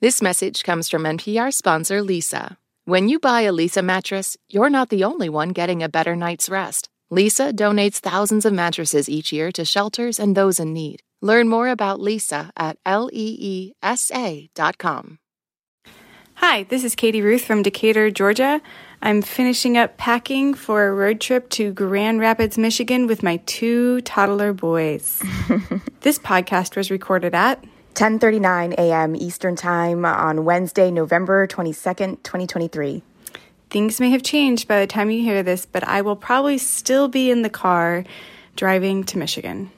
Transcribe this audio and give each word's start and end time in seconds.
This 0.00 0.22
message 0.22 0.62
comes 0.62 0.88
from 0.88 1.02
NPR 1.02 1.52
sponsor 1.52 2.02
Leesa. 2.02 2.56
When 2.84 3.08
you 3.08 3.18
buy 3.18 3.40
a 3.40 3.52
Leesa 3.52 3.84
mattress, 3.84 4.36
you're 4.48 4.70
not 4.70 4.90
the 4.90 5.02
only 5.02 5.28
one 5.28 5.48
getting 5.48 5.82
a 5.82 5.88
better 5.88 6.14
night's 6.14 6.48
rest. 6.48 6.88
Leesa 7.10 7.52
donates 7.52 7.96
thousands 7.96 8.46
of 8.46 8.52
mattresses 8.52 9.08
each 9.08 9.32
year 9.32 9.50
to 9.50 9.64
shelters 9.64 10.20
and 10.20 10.36
those 10.36 10.60
in 10.60 10.72
need. 10.72 11.02
Learn 11.20 11.48
more 11.48 11.66
about 11.66 11.98
Leesa 11.98 12.50
at 12.56 12.78
leesa.com. 12.84 13.82
Hi, 16.34 16.62
this 16.62 16.84
is 16.84 16.94
Katie 16.94 17.20
Ruth 17.22 17.42
from 17.42 17.64
Decatur, 17.64 18.12
Georgia. 18.12 18.62
I'm 19.02 19.20
finishing 19.20 19.76
up 19.76 19.96
packing 19.96 20.54
for 20.54 20.86
a 20.86 20.92
road 20.92 21.20
trip 21.20 21.50
to 21.50 21.72
Grand 21.72 22.20
Rapids, 22.20 22.56
Michigan 22.56 23.08
with 23.08 23.24
my 23.24 23.38
two 23.46 24.00
toddler 24.02 24.52
boys. 24.52 25.20
this 26.02 26.20
podcast 26.20 26.76
was 26.76 26.88
recorded 26.88 27.34
at 27.34 27.64
10:39 27.98 28.74
a.m. 28.74 29.16
Eastern 29.16 29.56
Time 29.56 30.04
on 30.04 30.44
Wednesday, 30.44 30.88
November 30.88 31.48
22nd, 31.48 32.22
2023. 32.22 33.02
Things 33.70 33.98
may 33.98 34.10
have 34.10 34.22
changed 34.22 34.68
by 34.68 34.78
the 34.78 34.86
time 34.86 35.10
you 35.10 35.20
hear 35.20 35.42
this, 35.42 35.66
but 35.66 35.82
I 35.82 36.02
will 36.02 36.14
probably 36.14 36.58
still 36.58 37.08
be 37.08 37.28
in 37.28 37.42
the 37.42 37.50
car 37.50 38.04
driving 38.54 39.02
to 39.02 39.18
Michigan. 39.18 39.72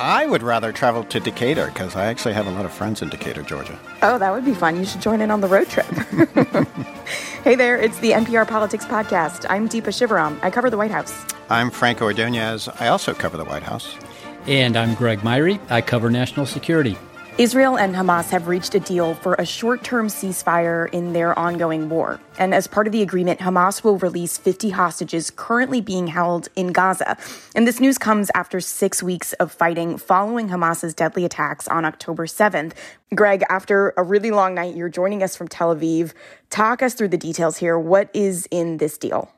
I 0.00 0.24
would 0.26 0.42
rather 0.42 0.72
travel 0.72 1.04
to 1.04 1.20
Decatur 1.20 1.66
because 1.66 1.94
I 1.94 2.06
actually 2.06 2.32
have 2.32 2.46
a 2.46 2.50
lot 2.50 2.64
of 2.64 2.72
friends 2.72 3.02
in 3.02 3.10
Decatur, 3.10 3.42
Georgia. 3.42 3.78
Oh, 4.00 4.16
that 4.16 4.32
would 4.32 4.46
be 4.46 4.54
fun. 4.54 4.78
You 4.78 4.86
should 4.86 5.02
join 5.02 5.20
in 5.20 5.30
on 5.30 5.42
the 5.42 5.48
road 5.48 5.68
trip. 5.68 5.84
hey 7.44 7.54
there, 7.54 7.76
it's 7.76 7.98
the 7.98 8.12
NPR 8.12 8.48
Politics 8.48 8.86
Podcast. 8.86 9.44
I'm 9.50 9.68
Deepa 9.68 9.92
Shivaram. 9.92 10.38
I 10.42 10.50
cover 10.50 10.70
the 10.70 10.78
White 10.78 10.90
House. 10.90 11.26
I'm 11.50 11.70
Franco 11.70 12.10
Ordoñez. 12.10 12.74
I 12.80 12.88
also 12.88 13.12
cover 13.12 13.36
the 13.36 13.44
White 13.44 13.64
House. 13.64 13.98
And 14.48 14.78
I'm 14.78 14.94
Greg 14.94 15.22
Myre. 15.22 15.60
I 15.68 15.82
cover 15.82 16.08
national 16.08 16.46
security. 16.46 16.96
Israel 17.36 17.76
and 17.76 17.94
Hamas 17.94 18.30
have 18.30 18.48
reached 18.48 18.74
a 18.74 18.80
deal 18.80 19.14
for 19.14 19.34
a 19.34 19.44
short 19.44 19.84
term 19.84 20.08
ceasefire 20.08 20.90
in 20.90 21.12
their 21.12 21.38
ongoing 21.38 21.90
war. 21.90 22.18
And 22.38 22.54
as 22.54 22.66
part 22.66 22.86
of 22.86 22.92
the 22.94 23.02
agreement, 23.02 23.40
Hamas 23.40 23.84
will 23.84 23.98
release 23.98 24.38
50 24.38 24.70
hostages 24.70 25.30
currently 25.30 25.82
being 25.82 26.06
held 26.06 26.48
in 26.56 26.72
Gaza. 26.72 27.18
And 27.54 27.66
this 27.66 27.78
news 27.78 27.98
comes 27.98 28.30
after 28.34 28.58
six 28.58 29.02
weeks 29.02 29.34
of 29.34 29.52
fighting 29.52 29.98
following 29.98 30.48
Hamas's 30.48 30.94
deadly 30.94 31.26
attacks 31.26 31.68
on 31.68 31.84
October 31.84 32.24
7th. 32.24 32.72
Greg, 33.14 33.44
after 33.50 33.92
a 33.98 34.02
really 34.02 34.30
long 34.30 34.54
night, 34.54 34.74
you're 34.74 34.88
joining 34.88 35.22
us 35.22 35.36
from 35.36 35.48
Tel 35.48 35.76
Aviv. 35.76 36.14
Talk 36.48 36.82
us 36.82 36.94
through 36.94 37.08
the 37.08 37.18
details 37.18 37.58
here. 37.58 37.78
What 37.78 38.08
is 38.14 38.48
in 38.50 38.78
this 38.78 38.96
deal? 38.96 39.30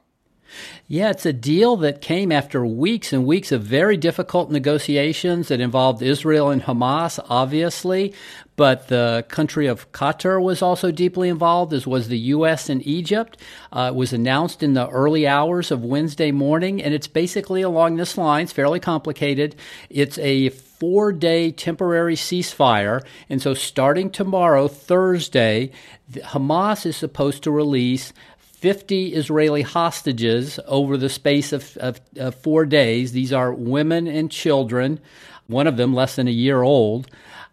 Yeah, 0.89 1.11
it's 1.11 1.27
a 1.27 1.33
deal 1.33 1.77
that 1.79 2.01
came 2.01 2.33
after 2.33 2.65
weeks 2.67 3.13
and 3.13 3.27
weeks 3.27 3.53
of 3.53 3.63
very 3.63 3.97
difficult 3.97 4.51
negotiations 4.51 5.49
that 5.49 5.61
involved 5.61 6.03
Israel 6.03 6.51
and 6.51 6.63
Hamas, 6.63 7.25
obviously, 7.29 8.13
but 8.57 8.89
the 8.89 9.25
country 9.29 9.67
of 9.67 9.91
Qatar 9.93 10.43
was 10.43 10.61
also 10.61 10.91
deeply 10.91 11.29
involved, 11.29 11.73
as 11.73 11.87
was 11.87 12.09
the 12.09 12.19
U.S. 12.19 12.69
and 12.69 12.87
Egypt. 12.87 13.39
Uh, 13.73 13.91
it 13.93 13.97
was 13.97 14.13
announced 14.13 14.63
in 14.63 14.75
the 14.75 14.89
early 14.89 15.27
hours 15.27 15.71
of 15.71 15.83
Wednesday 15.83 16.31
morning, 16.31 16.83
and 16.83 16.93
it's 16.93 17.07
basically 17.07 17.63
along 17.63 17.97
this 17.97 18.19
line. 18.19 18.43
It's 18.43 18.53
fairly 18.53 18.81
complicated. 18.81 19.57
It's 19.89 20.19
a 20.19 20.51
four 20.81 21.13
day 21.13 21.53
temporary 21.53 22.17
ceasefire. 22.17 23.03
And 23.29 23.41
so, 23.41 23.55
starting 23.55 24.11
tomorrow, 24.11 24.67
Thursday, 24.67 25.71
Hamas 26.13 26.85
is 26.85 26.97
supposed 26.97 27.43
to 27.45 27.51
release 27.51 28.13
50 28.61 29.15
Israeli 29.15 29.63
hostages 29.63 30.61
over 30.67 30.99
the 30.99 31.09
space 31.09 31.55
of, 31.55 31.79
of, 31.79 31.99
of, 32.17 32.35
four 32.35 32.67
days. 32.67 33.13
These 33.13 33.33
are 33.33 33.55
women 33.55 34.07
and 34.07 34.31
children, 34.31 35.01
one 35.47 35.67
of 35.67 35.79
them 35.79 35.95
less 35.95 36.17
than 36.17 36.29
a 36.29 36.31
year 36.31 36.61
old. 36.61 37.09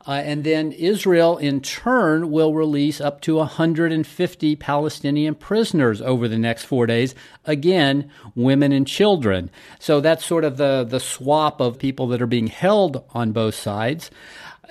Uh, 0.05 0.21
and 0.23 0.43
then 0.43 0.73
Israel, 0.73 1.37
in 1.37 1.61
turn, 1.61 2.29
will 2.29 2.53
release 2.53 2.99
up 2.99 3.21
to 3.21 3.37
150 3.37 4.55
Palestinian 4.57 5.35
prisoners 5.35 6.01
over 6.01 6.27
the 6.27 6.37
next 6.37 6.65
four 6.65 6.85
days. 6.85 7.15
Again, 7.45 8.11
women 8.35 8.73
and 8.73 8.85
children. 8.85 9.49
So 9.79 10.01
that's 10.01 10.25
sort 10.25 10.43
of 10.43 10.57
the, 10.57 10.85
the 10.87 10.99
swap 10.99 11.61
of 11.61 11.79
people 11.79 12.07
that 12.07 12.21
are 12.21 12.27
being 12.27 12.47
held 12.47 13.05
on 13.13 13.31
both 13.31 13.55
sides 13.55 14.11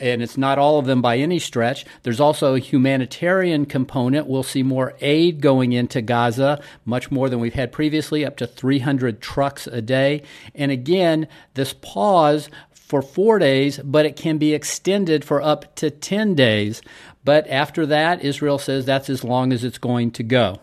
and 0.01 0.23
it's 0.23 0.37
not 0.37 0.59
all 0.59 0.79
of 0.79 0.87
them 0.87 1.03
by 1.03 1.19
any 1.19 1.39
stretch. 1.39 1.85
There's 2.03 2.21
also 2.21 2.55
a 2.55 2.61
humanitarian 2.61 3.67
component. 3.67 4.27
We'll 4.27 4.43
see 4.43 4.63
more 4.63 4.95
aid 5.01 5.41
going 5.41 5.73
into 5.73 6.03
Gaza, 6.03 6.63
much 6.85 7.11
more 7.11 7.29
than 7.29 7.41
we've 7.41 7.55
had 7.55 7.73
previously, 7.73 8.25
up 8.25 8.37
to 8.39 8.47
300 8.47 9.21
trucks 9.21 9.67
a 9.67 9.81
day. 9.81 10.23
And 10.55 10.71
again, 10.71 11.29
this 11.55 11.73
pause 11.73 12.49
for 12.71 13.03
four 13.03 13.39
days, 13.39 13.79
but 13.83 14.07
it 14.07 14.17
can 14.17 14.39
be 14.39 14.55
extended 14.55 15.25
for 15.25 15.43
up 15.43 15.75
to 15.77 15.91
10 15.91 16.35
days. 16.35 16.83
But 17.25 17.49
after 17.49 17.85
that, 17.87 18.25
Israel 18.25 18.59
says 18.59 18.87
that's 18.87 19.11
as 19.11 19.25
long 19.25 19.53
as 19.53 19.65
it's 19.65 19.79
going 19.79 20.13
to 20.13 20.23
go. 20.23 20.61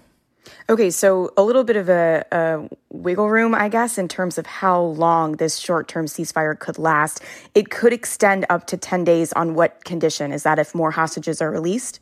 Okay, 0.69 0.89
so 0.89 1.31
a 1.37 1.43
little 1.43 1.63
bit 1.63 1.75
of 1.75 1.89
a, 1.89 2.25
a, 2.31 2.69
wiggle 2.89 3.29
room, 3.29 3.55
I 3.55 3.69
guess, 3.69 3.97
in 3.97 4.07
terms 4.07 4.37
of 4.37 4.45
how 4.45 4.81
long 4.81 5.33
this 5.33 5.57
short 5.57 5.87
term 5.87 6.05
ceasefire 6.05 6.57
could 6.57 6.77
last. 6.77 7.21
It 7.53 7.69
could 7.69 7.93
extend 7.93 8.45
up 8.49 8.67
to 8.67 8.77
10 8.77 9.03
days 9.03 9.33
on 9.33 9.55
what 9.55 9.83
condition? 9.83 10.31
Is 10.31 10.43
that 10.43 10.59
if 10.59 10.75
more 10.75 10.91
hostages 10.91 11.41
are 11.41 11.51
released? 11.51 11.99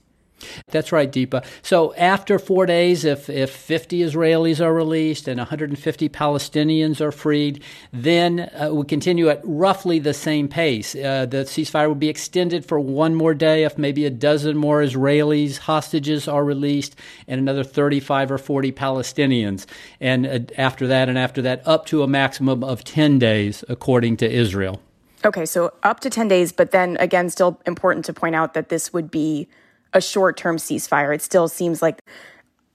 That's 0.67 0.91
right, 0.91 1.11
Deepa. 1.11 1.45
So 1.61 1.93
after 1.95 2.39
four 2.39 2.65
days, 2.65 3.05
if, 3.05 3.29
if 3.29 3.51
50 3.51 3.99
Israelis 3.99 4.59
are 4.59 4.73
released 4.73 5.27
and 5.27 5.37
150 5.37 6.09
Palestinians 6.09 7.01
are 7.01 7.11
freed, 7.11 7.63
then 7.91 8.49
uh, 8.59 8.69
we 8.73 8.85
continue 8.85 9.29
at 9.29 9.41
roughly 9.43 9.99
the 9.99 10.13
same 10.13 10.47
pace. 10.47 10.95
Uh, 10.95 11.25
the 11.25 11.43
ceasefire 11.43 11.87
will 11.87 11.95
be 11.95 12.09
extended 12.09 12.65
for 12.65 12.79
one 12.79 13.15
more 13.15 13.33
day 13.33 13.63
if 13.63 13.77
maybe 13.77 14.05
a 14.05 14.09
dozen 14.09 14.57
more 14.57 14.81
Israelis 14.81 15.57
hostages 15.57 16.27
are 16.27 16.43
released 16.43 16.95
and 17.27 17.39
another 17.39 17.63
35 17.63 18.31
or 18.31 18.37
40 18.37 18.71
Palestinians. 18.71 19.65
And 19.99 20.25
uh, 20.25 20.39
after 20.57 20.87
that, 20.87 21.09
and 21.09 21.17
after 21.17 21.41
that, 21.41 21.67
up 21.67 21.85
to 21.87 22.03
a 22.03 22.07
maximum 22.07 22.63
of 22.63 22.83
10 22.83 23.19
days, 23.19 23.63
according 23.69 24.17
to 24.17 24.29
Israel. 24.29 24.81
Okay, 25.23 25.45
so 25.45 25.71
up 25.83 25.99
to 25.99 26.09
10 26.09 26.27
days, 26.27 26.51
but 26.51 26.71
then 26.71 26.97
again, 26.99 27.29
still 27.29 27.59
important 27.65 28.05
to 28.05 28.13
point 28.13 28.35
out 28.35 28.53
that 28.55 28.69
this 28.69 28.91
would 28.91 29.11
be 29.11 29.47
a 29.93 30.01
short 30.01 30.37
term 30.37 30.57
ceasefire. 30.57 31.13
It 31.13 31.21
still 31.21 31.47
seems 31.47 31.81
like, 31.81 32.01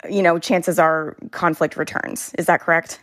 you 0.08 0.22
know, 0.22 0.38
chances 0.38 0.78
are 0.78 1.16
conflict 1.30 1.76
returns. 1.76 2.34
Is 2.38 2.46
that 2.46 2.60
correct? 2.60 3.00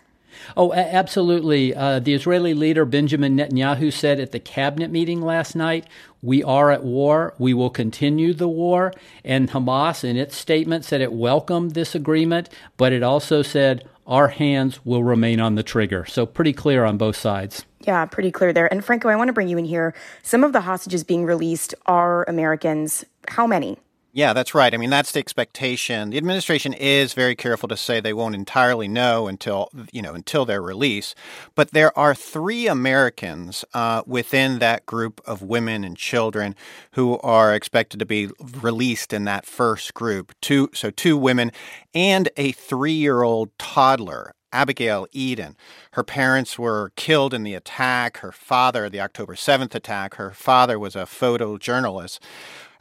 Oh, 0.58 0.74
absolutely. 0.74 1.76
Uh, 1.76 2.00
the 2.00 2.14
Israeli 2.14 2.54
leader 2.54 2.86
Benjamin 2.86 3.38
Netanyahu 3.38 3.92
said 3.92 4.20
at 4.20 4.32
the 4.32 4.40
cabinet 4.40 4.92
meeting 4.92 5.22
last 5.22 5.56
night, 5.56 5.88
We 6.22 6.44
are 6.44 6.72
at 6.72 6.84
war. 6.84 7.34
We 7.38 7.54
will 7.54 7.70
continue 7.70 8.34
the 8.34 8.48
war. 8.48 8.94
And 9.24 9.50
Hamas, 9.50 10.04
in 10.04 10.18
its 10.18 10.36
statement, 10.36 10.86
said 10.86 11.02
it 11.02 11.14
welcomed 11.14 11.72
this 11.72 11.96
agreement, 11.96 12.50
but 12.78 12.94
it 12.94 13.04
also 13.04 13.42
said, 13.42 13.88
Our 14.08 14.30
hands 14.30 14.86
will 14.86 15.04
remain 15.04 15.40
on 15.40 15.56
the 15.56 15.64
trigger. 15.64 16.06
So, 16.06 16.26
pretty 16.26 16.54
clear 16.54 16.86
on 16.86 16.98
both 16.98 17.16
sides. 17.16 17.66
Yeah, 17.82 18.06
pretty 18.06 18.32
clear 18.32 18.54
there. 18.54 18.72
And 18.72 18.84
Franco, 18.84 19.10
I 19.10 19.16
want 19.16 19.28
to 19.28 19.34
bring 19.34 19.50
you 19.50 19.58
in 19.58 19.66
here. 19.66 19.94
Some 20.22 20.44
of 20.44 20.54
the 20.54 20.62
hostages 20.62 21.04
being 21.04 21.26
released 21.26 21.76
are 21.86 22.24
Americans. 22.30 23.04
How 23.28 23.46
many? 23.46 23.78
Yeah, 24.16 24.34
that's 24.34 24.54
right. 24.54 24.72
I 24.72 24.78
mean, 24.78 24.92
that's 24.92 25.12
the 25.12 25.18
expectation. 25.18 26.12
The 26.12 26.18
administration 26.18 26.74
is 26.74 27.14
very 27.14 27.36
careful 27.36 27.68
to 27.70 27.76
say 27.76 28.00
they 28.00 28.14
won't 28.14 28.36
entirely 28.36 28.88
know 28.88 29.26
until 29.28 29.70
you 29.92 30.04
know 30.04 30.14
until 30.14 30.46
their 30.46 30.62
release. 30.62 31.16
But 31.56 31.72
there 31.72 31.98
are 31.98 32.14
three 32.14 32.68
Americans 32.68 33.66
uh, 33.74 34.04
within 34.06 34.60
that 34.60 34.86
group 34.86 35.20
of 35.26 35.42
women 35.42 35.84
and 35.84 35.98
children 35.98 36.56
who 36.92 37.18
are 37.22 37.56
expected 37.56 38.00
to 38.02 38.06
be 38.06 38.30
released 38.62 39.14
in 39.14 39.24
that 39.24 39.48
first 39.48 39.96
group. 39.96 40.32
Two, 40.42 40.70
so 40.76 40.92
two 40.92 41.18
women 41.18 41.52
and 41.96 42.30
a 42.38 42.52
three-year-old 42.52 43.58
toddler. 43.58 44.36
Abigail 44.52 45.08
Edan. 45.16 45.56
Her 45.94 46.04
parents 46.04 46.60
were 46.60 46.92
killed 46.96 47.34
in 47.34 47.42
the 47.42 47.56
attack. 47.56 48.18
Her 48.18 48.32
father, 48.32 48.88
the 48.88 49.02
October 49.02 49.34
7th 49.34 49.74
attack, 49.74 50.14
her 50.14 50.30
father 50.30 50.78
was 50.78 50.96
a 50.96 51.06
photojournalist. 51.06 52.20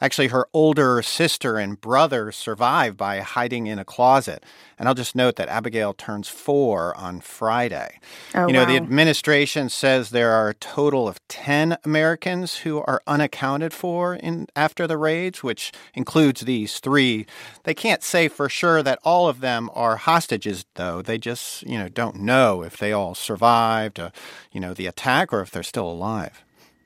Actually, 0.03 0.27
her 0.27 0.49
older 0.53 1.01
sister 1.01 1.59
and 1.59 1.81
brother 1.81 2.33
survived 2.33 2.97
by 2.97 3.21
hiding 3.21 3.69
in 3.69 3.79
a 3.79 3.85
closet. 3.85 4.45
And 4.77 4.89
I'll 4.89 4.97
just 4.97 5.15
note 5.15 5.37
that 5.37 5.49
Abigail 5.49 5.95
turns 5.95 6.27
four 6.27 6.93
on 6.97 7.21
Friday. 7.21 8.01
Oh, 8.35 8.49
you 8.49 8.53
know, 8.53 8.65
wow. 8.65 8.69
the 8.69 8.77
administration 8.77 9.69
says 9.69 10.11
there 10.11 10.33
are 10.33 10.49
a 10.49 10.55
total 10.55 11.07
of 11.07 11.21
10 11.29 11.79
Americans 11.85 12.59
who 12.59 12.79
are 12.79 13.01
unaccounted 13.07 13.73
for 13.73 14.17
in 14.17 14.49
after 14.57 14.89
the 14.89 14.99
raids, 14.99 15.45
which 15.45 15.71
includes 15.95 16.41
these 16.41 16.81
three. 16.81 17.25
They 17.63 17.75
can't 17.75 18.03
say 18.03 18.27
for 18.27 18.49
sure 18.49 18.83
that 18.83 18.99
all 19.05 19.29
of 19.29 19.41
them 19.41 19.71
are 19.73 19.99
hostages, 19.99 20.67
though. 20.75 21.01
They 21.01 21.17
just, 21.17 21.63
you 21.63 21.79
know, 21.79 21.89
don't 21.89 22.17
know 22.17 22.65
if 22.65 22.77
they 22.77 22.91
all 22.91 23.15
survived, 23.15 24.01
uh, 24.01 24.11
you 24.51 24.59
know, 24.59 24.75
the 24.75 24.89
attack 24.89 25.33
or 25.33 25.43
if 25.43 25.53
they're 25.53 25.63
still 25.63 25.89
alive. 25.89 26.43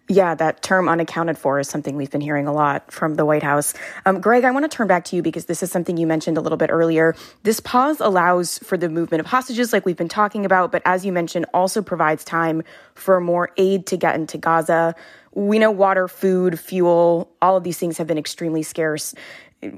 Yeah, 0.08 0.36
that 0.36 0.62
term 0.62 0.88
unaccounted 0.88 1.36
for 1.36 1.58
is 1.58 1.68
something 1.68 1.96
we've 1.96 2.12
been 2.12 2.20
hearing 2.20 2.46
a 2.46 2.52
lot 2.52 2.92
from 2.92 3.16
the 3.16 3.24
White 3.24 3.42
House. 3.42 3.74
Um, 4.04 4.20
Greg, 4.20 4.44
I 4.44 4.52
want 4.52 4.70
to 4.70 4.74
turn 4.74 4.86
back 4.86 5.04
to 5.06 5.16
you 5.16 5.22
because 5.22 5.46
this 5.46 5.64
is 5.64 5.72
something 5.72 5.96
you 5.96 6.06
mentioned 6.06 6.38
a 6.38 6.40
little 6.40 6.56
bit 6.56 6.70
earlier. 6.70 7.16
This 7.42 7.58
pause 7.58 7.98
allows 7.98 8.58
for 8.58 8.76
the 8.76 8.88
movement 8.88 9.20
of 9.20 9.26
hostages, 9.26 9.72
like 9.72 9.84
we've 9.84 9.96
been 9.96 10.08
talking 10.08 10.44
about, 10.44 10.70
but 10.70 10.80
as 10.84 11.04
you 11.04 11.10
mentioned, 11.10 11.46
also 11.52 11.82
provides 11.82 12.22
time 12.22 12.62
for 12.94 13.20
more 13.20 13.50
aid 13.56 13.86
to 13.86 13.96
get 13.96 14.14
into 14.14 14.38
Gaza. 14.38 14.94
We 15.34 15.58
know 15.58 15.72
water, 15.72 16.06
food, 16.06 16.58
fuel, 16.60 17.28
all 17.42 17.56
of 17.56 17.64
these 17.64 17.78
things 17.78 17.98
have 17.98 18.06
been 18.06 18.18
extremely 18.18 18.62
scarce. 18.62 19.12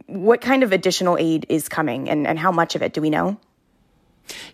What 0.06 0.42
kind 0.42 0.62
of 0.62 0.72
additional 0.72 1.16
aid 1.18 1.46
is 1.48 1.70
coming 1.70 2.10
and, 2.10 2.26
and 2.26 2.38
how 2.38 2.52
much 2.52 2.74
of 2.74 2.82
it 2.82 2.92
do 2.92 3.00
we 3.00 3.08
know? 3.08 3.38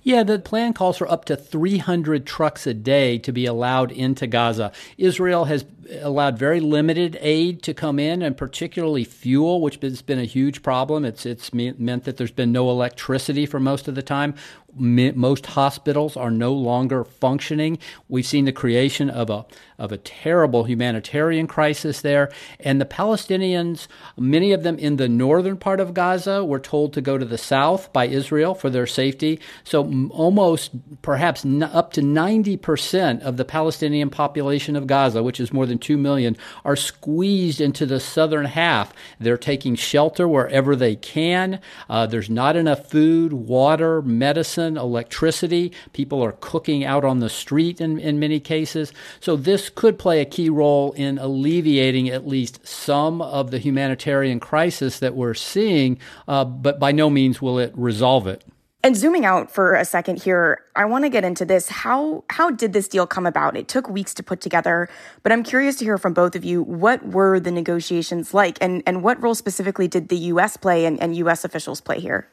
Yeah, 0.02 0.22
the 0.22 0.38
plan 0.38 0.72
calls 0.72 0.98
for 0.98 1.10
up 1.10 1.24
to 1.26 1.36
300 1.36 2.26
trucks 2.26 2.66
a 2.66 2.74
day 2.74 3.18
to 3.18 3.32
be 3.32 3.46
allowed 3.46 3.92
into 3.92 4.26
Gaza. 4.26 4.72
Israel 4.98 5.46
has 5.46 5.64
allowed 6.00 6.38
very 6.38 6.60
limited 6.60 7.18
aid 7.20 7.62
to 7.62 7.74
come 7.74 7.98
in, 7.98 8.22
and 8.22 8.36
particularly 8.36 9.04
fuel, 9.04 9.60
which 9.60 9.78
has 9.82 10.02
been 10.02 10.18
a 10.18 10.24
huge 10.24 10.62
problem. 10.62 11.04
It's 11.04 11.26
it's 11.26 11.52
meant 11.52 12.04
that 12.04 12.16
there's 12.16 12.30
been 12.30 12.52
no 12.52 12.70
electricity 12.70 13.46
for 13.46 13.60
most 13.60 13.88
of 13.88 13.94
the 13.94 14.02
time. 14.02 14.34
Most 14.76 15.46
hospitals 15.46 16.16
are 16.16 16.30
no 16.30 16.52
longer 16.52 17.04
functioning. 17.04 17.78
We've 18.08 18.26
seen 18.26 18.44
the 18.44 18.52
creation 18.52 19.10
of 19.10 19.30
a 19.30 19.46
of 19.76 19.90
a 19.90 19.98
terrible 19.98 20.64
humanitarian 20.64 21.48
crisis 21.48 22.00
there, 22.00 22.30
and 22.60 22.80
the 22.80 22.84
Palestinians, 22.84 23.88
many 24.16 24.52
of 24.52 24.62
them 24.62 24.78
in 24.78 24.96
the 24.96 25.08
northern 25.08 25.56
part 25.56 25.80
of 25.80 25.92
Gaza, 25.94 26.44
were 26.44 26.60
told 26.60 26.92
to 26.92 27.00
go 27.00 27.18
to 27.18 27.24
the 27.24 27.36
south 27.36 27.92
by 27.92 28.06
Israel 28.06 28.54
for 28.54 28.70
their 28.70 28.86
safety. 28.86 29.40
So 29.64 30.08
almost, 30.10 30.70
perhaps 31.02 31.44
up 31.44 31.92
to 31.94 32.02
ninety 32.02 32.56
percent 32.56 33.22
of 33.22 33.36
the 33.36 33.44
Palestinian 33.44 34.10
population 34.10 34.76
of 34.76 34.86
Gaza, 34.86 35.22
which 35.22 35.40
is 35.40 35.52
more 35.52 35.66
than 35.66 35.78
2 35.78 35.96
million, 35.96 36.36
are 36.64 36.76
squeezed 36.76 37.60
into 37.60 37.86
the 37.86 38.00
southern 38.00 38.46
half. 38.46 38.92
They're 39.18 39.36
taking 39.36 39.74
shelter 39.74 40.26
wherever 40.26 40.74
they 40.76 40.96
can. 40.96 41.60
Uh, 41.88 42.06
there's 42.06 42.30
not 42.30 42.56
enough 42.56 42.90
food, 42.90 43.32
water, 43.32 44.02
medicine, 44.02 44.63
electricity. 44.76 45.72
People 45.92 46.22
are 46.22 46.32
cooking 46.32 46.84
out 46.84 47.04
on 47.04 47.20
the 47.20 47.28
street 47.28 47.80
in, 47.80 47.98
in 47.98 48.18
many 48.18 48.40
cases. 48.40 48.92
So, 49.20 49.36
this 49.36 49.70
could 49.70 49.98
play 49.98 50.20
a 50.20 50.24
key 50.24 50.50
role 50.50 50.92
in 50.92 51.18
alleviating 51.18 52.08
at 52.08 52.26
least 52.26 52.66
some 52.66 53.22
of 53.22 53.50
the 53.50 53.58
humanitarian 53.58 54.40
crisis 54.40 54.98
that 54.98 55.14
we're 55.14 55.34
seeing, 55.34 55.98
uh, 56.26 56.44
but 56.44 56.78
by 56.78 56.92
no 56.92 57.10
means 57.10 57.40
will 57.40 57.58
it 57.58 57.72
resolve 57.76 58.26
it. 58.26 58.44
And 58.84 58.94
zooming 58.94 59.24
out 59.24 59.50
for 59.50 59.74
a 59.74 59.84
second 59.86 60.22
here, 60.22 60.62
I 60.76 60.84
want 60.84 61.06
to 61.06 61.08
get 61.08 61.24
into 61.24 61.46
this. 61.46 61.70
How 61.70 62.22
how 62.28 62.50
did 62.50 62.74
this 62.74 62.86
deal 62.86 63.06
come 63.06 63.24
about? 63.24 63.56
It 63.56 63.66
took 63.66 63.88
weeks 63.88 64.12
to 64.12 64.22
put 64.22 64.42
together, 64.42 64.90
but 65.22 65.32
I'm 65.32 65.42
curious 65.42 65.76
to 65.76 65.86
hear 65.86 65.96
from 65.96 66.12
both 66.12 66.36
of 66.36 66.44
you. 66.44 66.62
What 66.62 67.02
were 67.06 67.40
the 67.40 67.50
negotiations 67.50 68.34
like, 68.34 68.58
and 68.60 68.82
and 68.84 69.02
what 69.02 69.22
role 69.22 69.34
specifically 69.34 69.88
did 69.88 70.10
the 70.10 70.18
U.S. 70.36 70.58
play 70.58 70.84
and, 70.84 71.00
and 71.00 71.16
U.S. 71.16 71.46
officials 71.46 71.80
play 71.80 71.98
here? 71.98 72.28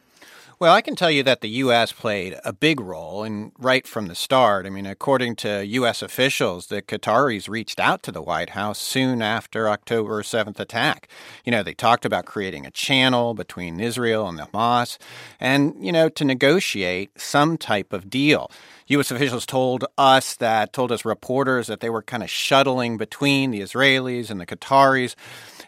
Well, 0.61 0.75
I 0.75 0.81
can 0.81 0.95
tell 0.95 1.09
you 1.09 1.23
that 1.23 1.41
the 1.41 1.49
U.S. 1.49 1.91
played 1.91 2.39
a 2.45 2.53
big 2.53 2.79
role, 2.79 3.23
and 3.23 3.51
right 3.57 3.87
from 3.87 4.05
the 4.05 4.13
start. 4.13 4.67
I 4.67 4.69
mean, 4.69 4.85
according 4.85 5.37
to 5.37 5.65
U.S. 5.65 6.03
officials, 6.03 6.67
the 6.67 6.83
Qataris 6.83 7.49
reached 7.49 7.79
out 7.79 8.03
to 8.03 8.11
the 8.11 8.21
White 8.21 8.51
House 8.51 8.77
soon 8.77 9.23
after 9.23 9.67
October 9.67 10.21
7th 10.21 10.59
attack. 10.59 11.07
You 11.45 11.51
know, 11.51 11.63
they 11.63 11.73
talked 11.73 12.05
about 12.05 12.27
creating 12.27 12.67
a 12.67 12.69
channel 12.69 13.33
between 13.33 13.79
Israel 13.79 14.29
and 14.29 14.37
Hamas 14.37 14.99
and, 15.39 15.83
you 15.83 15.91
know, 15.91 16.09
to 16.09 16.23
negotiate 16.23 17.19
some 17.19 17.57
type 17.57 17.91
of 17.91 18.07
deal. 18.07 18.51
U.S. 18.91 19.11
officials 19.11 19.45
told 19.45 19.85
us 19.97 20.35
that, 20.35 20.73
told 20.73 20.91
us 20.91 21.05
reporters 21.05 21.67
that 21.67 21.79
they 21.79 21.89
were 21.89 22.01
kind 22.01 22.23
of 22.23 22.29
shuttling 22.29 22.97
between 22.97 23.51
the 23.51 23.61
Israelis 23.61 24.29
and 24.29 24.39
the 24.39 24.45
Qataris 24.45 25.15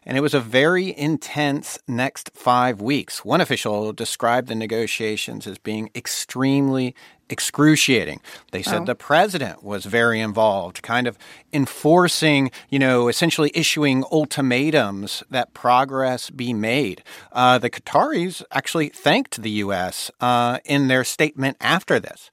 and 0.05 0.17
it 0.17 0.21
was 0.21 0.33
a 0.33 0.39
very 0.39 0.97
intense 0.97 1.79
next 1.87 2.31
five 2.33 2.81
weeks. 2.81 3.23
One 3.23 3.41
official 3.41 3.93
described 3.93 4.47
the 4.47 4.55
negotiations 4.55 5.47
as 5.47 5.57
being 5.57 5.89
extremely 5.95 6.95
excruciating. 7.29 8.19
They 8.51 8.61
said 8.61 8.81
oh. 8.81 8.85
the 8.85 8.95
president 8.95 9.63
was 9.63 9.85
very 9.85 10.19
involved, 10.19 10.83
kind 10.83 11.07
of 11.07 11.17
enforcing, 11.53 12.51
you 12.69 12.79
know, 12.79 13.07
essentially 13.07 13.49
issuing 13.55 14.03
ultimatums 14.11 15.23
that 15.29 15.53
progress 15.53 16.29
be 16.29 16.53
made. 16.53 17.01
Uh, 17.31 17.57
the 17.57 17.69
Qataris 17.69 18.43
actually 18.51 18.89
thanked 18.89 19.41
the 19.41 19.51
U.S. 19.51 20.11
Uh, 20.19 20.59
in 20.65 20.89
their 20.89 21.03
statement 21.03 21.57
after 21.61 21.99
this. 21.99 22.29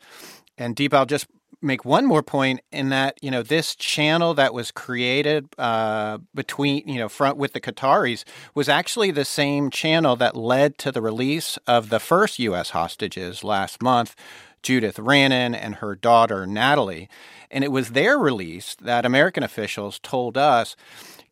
And 0.61 0.77
Deep, 0.77 0.93
I'll 0.93 1.07
just 1.07 1.27
make 1.63 1.85
one 1.85 2.07
more 2.07 2.23
point 2.23 2.61
in 2.71 2.91
that 2.91 3.19
you 3.23 3.31
know 3.31 3.43
this 3.43 3.75
channel 3.75 4.35
that 4.35 4.55
was 4.55 4.71
created 4.71 5.49
uh, 5.59 6.19
between 6.35 6.87
you 6.87 6.99
know 6.99 7.09
front 7.09 7.37
with 7.39 7.55
the 7.55 7.61
Qataris 7.61 8.25
was 8.55 8.69
actually 8.69 9.11
the 9.11 9.25
same 9.25 9.71
channel 9.71 10.17
that 10.17 10.37
led 10.37 10.79
to 10.79 10.93
the 10.93 11.03
release 11.03 11.59
of 11.67 11.89
the 11.89 11.99
first 11.99 12.39
U.S. 12.41 12.71
hostages 12.71 13.43
last 13.43 13.83
month, 13.83 14.15
Judith 14.63 14.97
Raanan 14.97 15.55
and 15.55 15.77
her 15.77 15.95
daughter 15.95 16.47
Natalie, 16.47 17.09
and 17.51 17.65
it 17.65 17.73
was 17.73 17.91
their 17.91 18.19
release 18.19 18.77
that 18.77 19.07
American 19.07 19.43
officials 19.43 19.99
told 19.99 20.37
us 20.37 20.77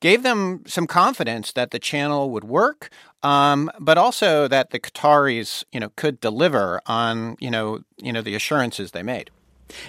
gave 0.01 0.23
them 0.23 0.63
some 0.67 0.87
confidence 0.87 1.53
that 1.53 1.71
the 1.71 1.79
channel 1.79 2.31
would 2.31 2.45
work, 2.45 2.89
um, 3.23 3.71
but 3.81 3.99
also 3.99 4.49
that 4.49 4.71
the 4.71 4.79
Qataris, 4.79 5.65
you 5.73 5.81
know, 5.81 5.91
could 5.97 6.21
deliver 6.21 6.81
on, 6.87 7.37
you 7.41 7.51
know, 7.51 7.81
you 7.97 8.13
know, 8.13 8.23
the 8.23 8.35
assurances 8.35 8.93
they 8.93 9.03
made. 9.03 9.31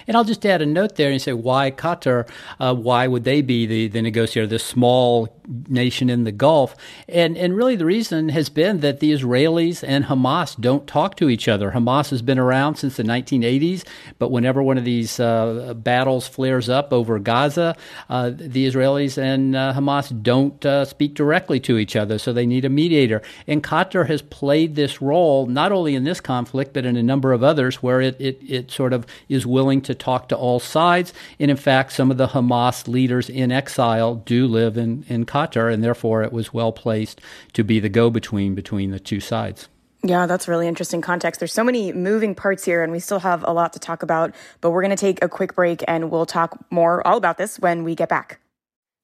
And 0.06 0.16
I'll 0.16 0.24
just 0.24 0.44
add 0.44 0.62
a 0.62 0.66
note 0.66 0.96
there 0.96 1.10
and 1.10 1.20
say, 1.20 1.32
why 1.32 1.70
Qatar? 1.70 2.28
Uh, 2.58 2.74
why 2.74 3.06
would 3.06 3.24
they 3.24 3.42
be 3.42 3.66
the, 3.66 3.88
the 3.88 4.02
negotiator, 4.02 4.46
this 4.46 4.64
small 4.64 5.28
nation 5.68 6.10
in 6.10 6.24
the 6.24 6.32
Gulf? 6.32 6.76
And, 7.08 7.36
and 7.36 7.56
really, 7.56 7.76
the 7.76 7.84
reason 7.84 8.28
has 8.30 8.48
been 8.48 8.80
that 8.80 9.00
the 9.00 9.12
Israelis 9.12 9.84
and 9.86 10.06
Hamas 10.06 10.60
don't 10.60 10.86
talk 10.86 11.16
to 11.16 11.28
each 11.28 11.48
other. 11.48 11.72
Hamas 11.72 12.10
has 12.10 12.22
been 12.22 12.38
around 12.38 12.76
since 12.76 12.96
the 12.96 13.02
1980s, 13.02 13.84
but 14.18 14.30
whenever 14.30 14.62
one 14.62 14.78
of 14.78 14.84
these 14.84 15.20
uh, 15.20 15.74
battles 15.76 16.28
flares 16.28 16.68
up 16.68 16.92
over 16.92 17.18
Gaza, 17.18 17.76
uh, 18.08 18.30
the 18.30 18.66
Israelis 18.66 19.18
and 19.18 19.56
uh, 19.56 19.72
Hamas 19.74 20.22
don't 20.22 20.64
uh, 20.64 20.84
speak 20.84 21.14
directly 21.14 21.60
to 21.60 21.78
each 21.78 21.96
other, 21.96 22.18
so 22.18 22.32
they 22.32 22.46
need 22.46 22.64
a 22.64 22.68
mediator. 22.68 23.22
And 23.46 23.62
Qatar 23.62 24.06
has 24.08 24.22
played 24.22 24.74
this 24.74 25.00
role 25.00 25.46
not 25.46 25.72
only 25.72 25.94
in 25.94 26.04
this 26.04 26.20
conflict, 26.20 26.72
but 26.72 26.84
in 26.84 26.96
a 26.96 27.02
number 27.02 27.32
of 27.32 27.42
others 27.42 27.82
where 27.82 28.00
it, 28.00 28.20
it, 28.20 28.38
it 28.46 28.70
sort 28.70 28.92
of 28.92 29.06
is 29.28 29.46
willing 29.46 29.69
willing 29.70 29.80
to 29.82 29.94
talk 29.94 30.28
to 30.28 30.36
all 30.36 30.58
sides. 30.58 31.12
And 31.38 31.48
in 31.48 31.56
fact, 31.56 31.92
some 31.92 32.10
of 32.10 32.16
the 32.16 32.28
Hamas 32.28 32.88
leaders 32.88 33.30
in 33.30 33.52
exile 33.52 34.16
do 34.16 34.48
live 34.48 34.76
in, 34.76 35.04
in 35.08 35.24
Qatar, 35.24 35.72
and 35.72 35.84
therefore 35.84 36.24
it 36.24 36.32
was 36.32 36.52
well 36.52 36.72
placed 36.72 37.20
to 37.52 37.62
be 37.62 37.78
the 37.78 37.88
go 37.88 38.10
between 38.10 38.56
between 38.56 38.90
the 38.90 38.98
two 38.98 39.20
sides. 39.20 39.68
Yeah, 40.02 40.26
that's 40.26 40.48
really 40.48 40.66
interesting 40.66 41.02
context. 41.02 41.38
There's 41.38 41.52
so 41.52 41.62
many 41.62 41.92
moving 41.92 42.34
parts 42.34 42.64
here, 42.64 42.82
and 42.82 42.90
we 42.90 42.98
still 42.98 43.20
have 43.20 43.44
a 43.46 43.52
lot 43.52 43.72
to 43.74 43.78
talk 43.78 44.02
about, 44.02 44.34
but 44.60 44.70
we're 44.72 44.82
going 44.82 44.96
to 44.96 45.06
take 45.06 45.22
a 45.22 45.28
quick 45.28 45.54
break 45.54 45.84
and 45.86 46.10
we'll 46.10 46.26
talk 46.26 46.58
more 46.70 47.06
all 47.06 47.16
about 47.16 47.38
this 47.38 47.60
when 47.60 47.84
we 47.84 47.94
get 47.94 48.08
back. 48.08 48.40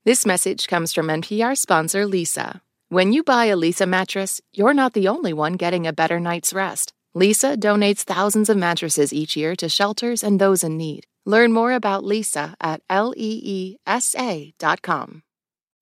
This 0.04 0.26
message 0.26 0.66
comes 0.66 0.92
from 0.92 1.06
NPR 1.08 1.56
sponsor 1.56 2.06
Leesa. 2.06 2.60
When 2.88 3.12
you 3.12 3.22
buy 3.22 3.46
a 3.46 3.56
Leesa 3.56 3.86
mattress, 3.86 4.40
you're 4.52 4.74
not 4.74 4.94
the 4.94 5.08
only 5.08 5.32
one 5.32 5.52
getting 5.54 5.86
a 5.86 5.92
better 5.92 6.18
night's 6.18 6.52
rest. 6.52 6.92
Leesa 7.16 7.56
donates 7.56 8.00
thousands 8.02 8.50
of 8.50 8.58
mattresses 8.58 9.10
each 9.10 9.36
year 9.36 9.56
to 9.56 9.70
shelters 9.70 10.22
and 10.22 10.38
those 10.38 10.62
in 10.62 10.76
need. 10.76 11.06
Learn 11.24 11.50
more 11.50 11.72
about 11.72 12.04
Leesa 12.04 12.54
at 12.60 12.86
leesa.com. 12.88 13.78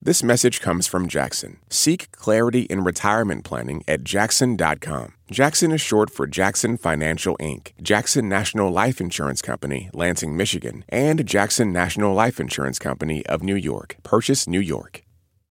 This 0.01 0.23
message 0.23 0.61
comes 0.61 0.87
from 0.87 1.07
Jackson. 1.09 1.57
Seek 1.69 2.09
clarity 2.11 2.61
in 2.61 2.85
retirement 2.85 3.43
planning 3.43 3.83
at 3.87 4.03
jackson.com. 4.05 5.13
Jackson 5.29 5.71
is 5.71 5.81
short 5.81 6.09
for 6.09 6.25
Jackson 6.27 6.77
Financial 6.77 7.35
Inc., 7.37 7.71
Jackson 7.81 8.29
National 8.29 8.71
Life 8.71 9.01
Insurance 9.01 9.41
Company, 9.41 9.89
Lansing, 9.93 10.37
Michigan, 10.37 10.85
and 10.87 11.25
Jackson 11.25 11.73
National 11.73 12.13
Life 12.13 12.39
Insurance 12.39 12.79
Company 12.79 13.25
of 13.25 13.43
New 13.43 13.55
York, 13.55 13.97
Purchase, 14.03 14.47
New 14.47 14.61
York. 14.61 15.03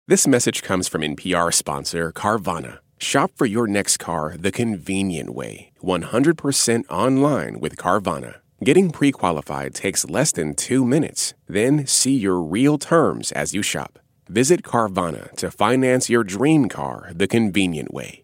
This 0.07 0.27
message 0.27 0.63
comes 0.63 0.89
from 0.89 1.03
NPR 1.03 1.53
sponsor 1.53 2.13
Carvana. 2.13 2.79
Shop 3.05 3.31
for 3.37 3.45
your 3.45 3.67
next 3.67 3.99
car 3.99 4.35
the 4.39 4.51
convenient 4.51 5.35
way 5.35 5.73
100% 5.83 6.85
online 6.91 7.61
with 7.61 7.77
Carvana. 7.77 8.37
Getting 8.65 8.91
pre 8.91 9.13
qualified 9.13 9.75
takes 9.75 10.09
less 10.09 10.33
than 10.33 10.55
two 10.55 10.87
minutes. 10.87 11.35
Then 11.47 11.87
see 11.87 12.17
your 12.17 12.41
real 12.41 12.79
terms 12.79 13.31
as 13.33 13.53
you 13.53 13.61
shop. 13.63 13.99
Visit 14.31 14.63
Carvana 14.63 15.31
to 15.33 15.51
finance 15.51 16.09
your 16.09 16.25
dream 16.25 16.71
car 16.71 17.11
the 17.15 17.27
convenient 17.27 17.93
way. 17.93 18.24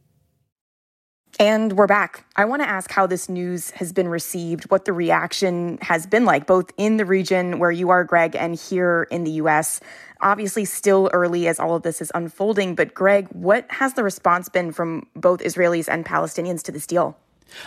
And 1.40 1.72
we're 1.72 1.86
back. 1.86 2.26
I 2.36 2.44
want 2.44 2.60
to 2.60 2.68
ask 2.68 2.90
how 2.90 3.06
this 3.06 3.26
news 3.26 3.70
has 3.70 3.94
been 3.94 4.08
received, 4.08 4.70
what 4.70 4.84
the 4.84 4.92
reaction 4.92 5.78
has 5.80 6.06
been 6.06 6.26
like, 6.26 6.46
both 6.46 6.70
in 6.76 6.98
the 6.98 7.06
region 7.06 7.58
where 7.58 7.70
you 7.70 7.88
are, 7.88 8.04
Greg, 8.04 8.36
and 8.36 8.54
here 8.54 9.08
in 9.10 9.24
the 9.24 9.30
US. 9.30 9.80
Obviously, 10.20 10.66
still 10.66 11.08
early 11.14 11.48
as 11.48 11.58
all 11.58 11.74
of 11.74 11.82
this 11.82 12.02
is 12.02 12.12
unfolding. 12.14 12.74
But, 12.74 12.92
Greg, 12.92 13.26
what 13.28 13.64
has 13.70 13.94
the 13.94 14.04
response 14.04 14.50
been 14.50 14.70
from 14.70 15.06
both 15.16 15.40
Israelis 15.40 15.88
and 15.88 16.04
Palestinians 16.04 16.62
to 16.64 16.72
this 16.72 16.86
deal? 16.86 17.16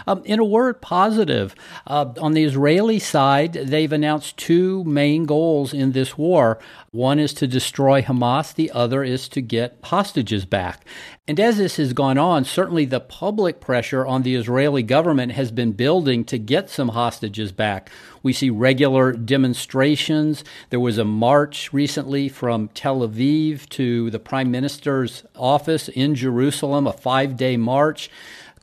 Um, 0.08 0.22
in 0.25 0.40
a 0.40 0.46
word, 0.46 0.82
positive. 0.82 1.56
Uh, 1.88 2.13
on 2.20 2.34
the 2.34 2.44
Israeli 2.44 3.00
side, 3.00 3.54
they've 3.54 3.92
announced 3.92 4.38
two 4.38 4.84
main 4.84 5.25
goals 5.25 5.74
in 5.74 5.92
this 5.92 6.18
war. 6.18 6.60
One 6.92 7.20
is 7.20 7.34
to 7.36 7.48
destroy 7.48 8.02
Hamas, 8.02 8.54
the 8.54 8.72
other 8.72 9.04
is 9.04 9.28
to 9.30 9.42
get 9.42 9.80
hostages 9.84 10.46
back. 10.46 10.86
And 11.28 11.40
as 11.40 11.58
this 11.58 11.78
has 11.78 11.94
gone 11.94 12.18
on, 12.18 12.44
certainly 12.44 12.86
the 12.86 13.00
public 13.00 13.62
pressure 13.62 14.06
on 14.06 14.24
the 14.24 14.36
Israeli 14.36 14.84
government 14.84 15.32
has 15.32 15.52
been 15.52 15.72
building 15.72 16.25
to 16.25 16.38
get 16.38 16.70
some 16.70 16.90
hostages 16.90 17.54
back. 17.54 17.90
We 18.22 18.34
see 18.34 18.50
regular 18.50 19.13
demonstrations. 19.13 20.44
There 20.70 20.80
was 20.80 20.98
a 20.98 21.06
march 21.06 21.72
recently 21.72 22.28
from 22.28 22.68
Tel 22.75 23.00
Aviv 23.00 23.70
to 23.70 24.10
the 24.10 24.20
prime 24.20 24.52
minister's 24.52 25.24
office 25.36 25.88
in 25.88 26.13
Jerusalem, 26.13 26.88
a 26.88 26.94
five 26.94 27.38
day 27.38 27.58
march 27.58 28.10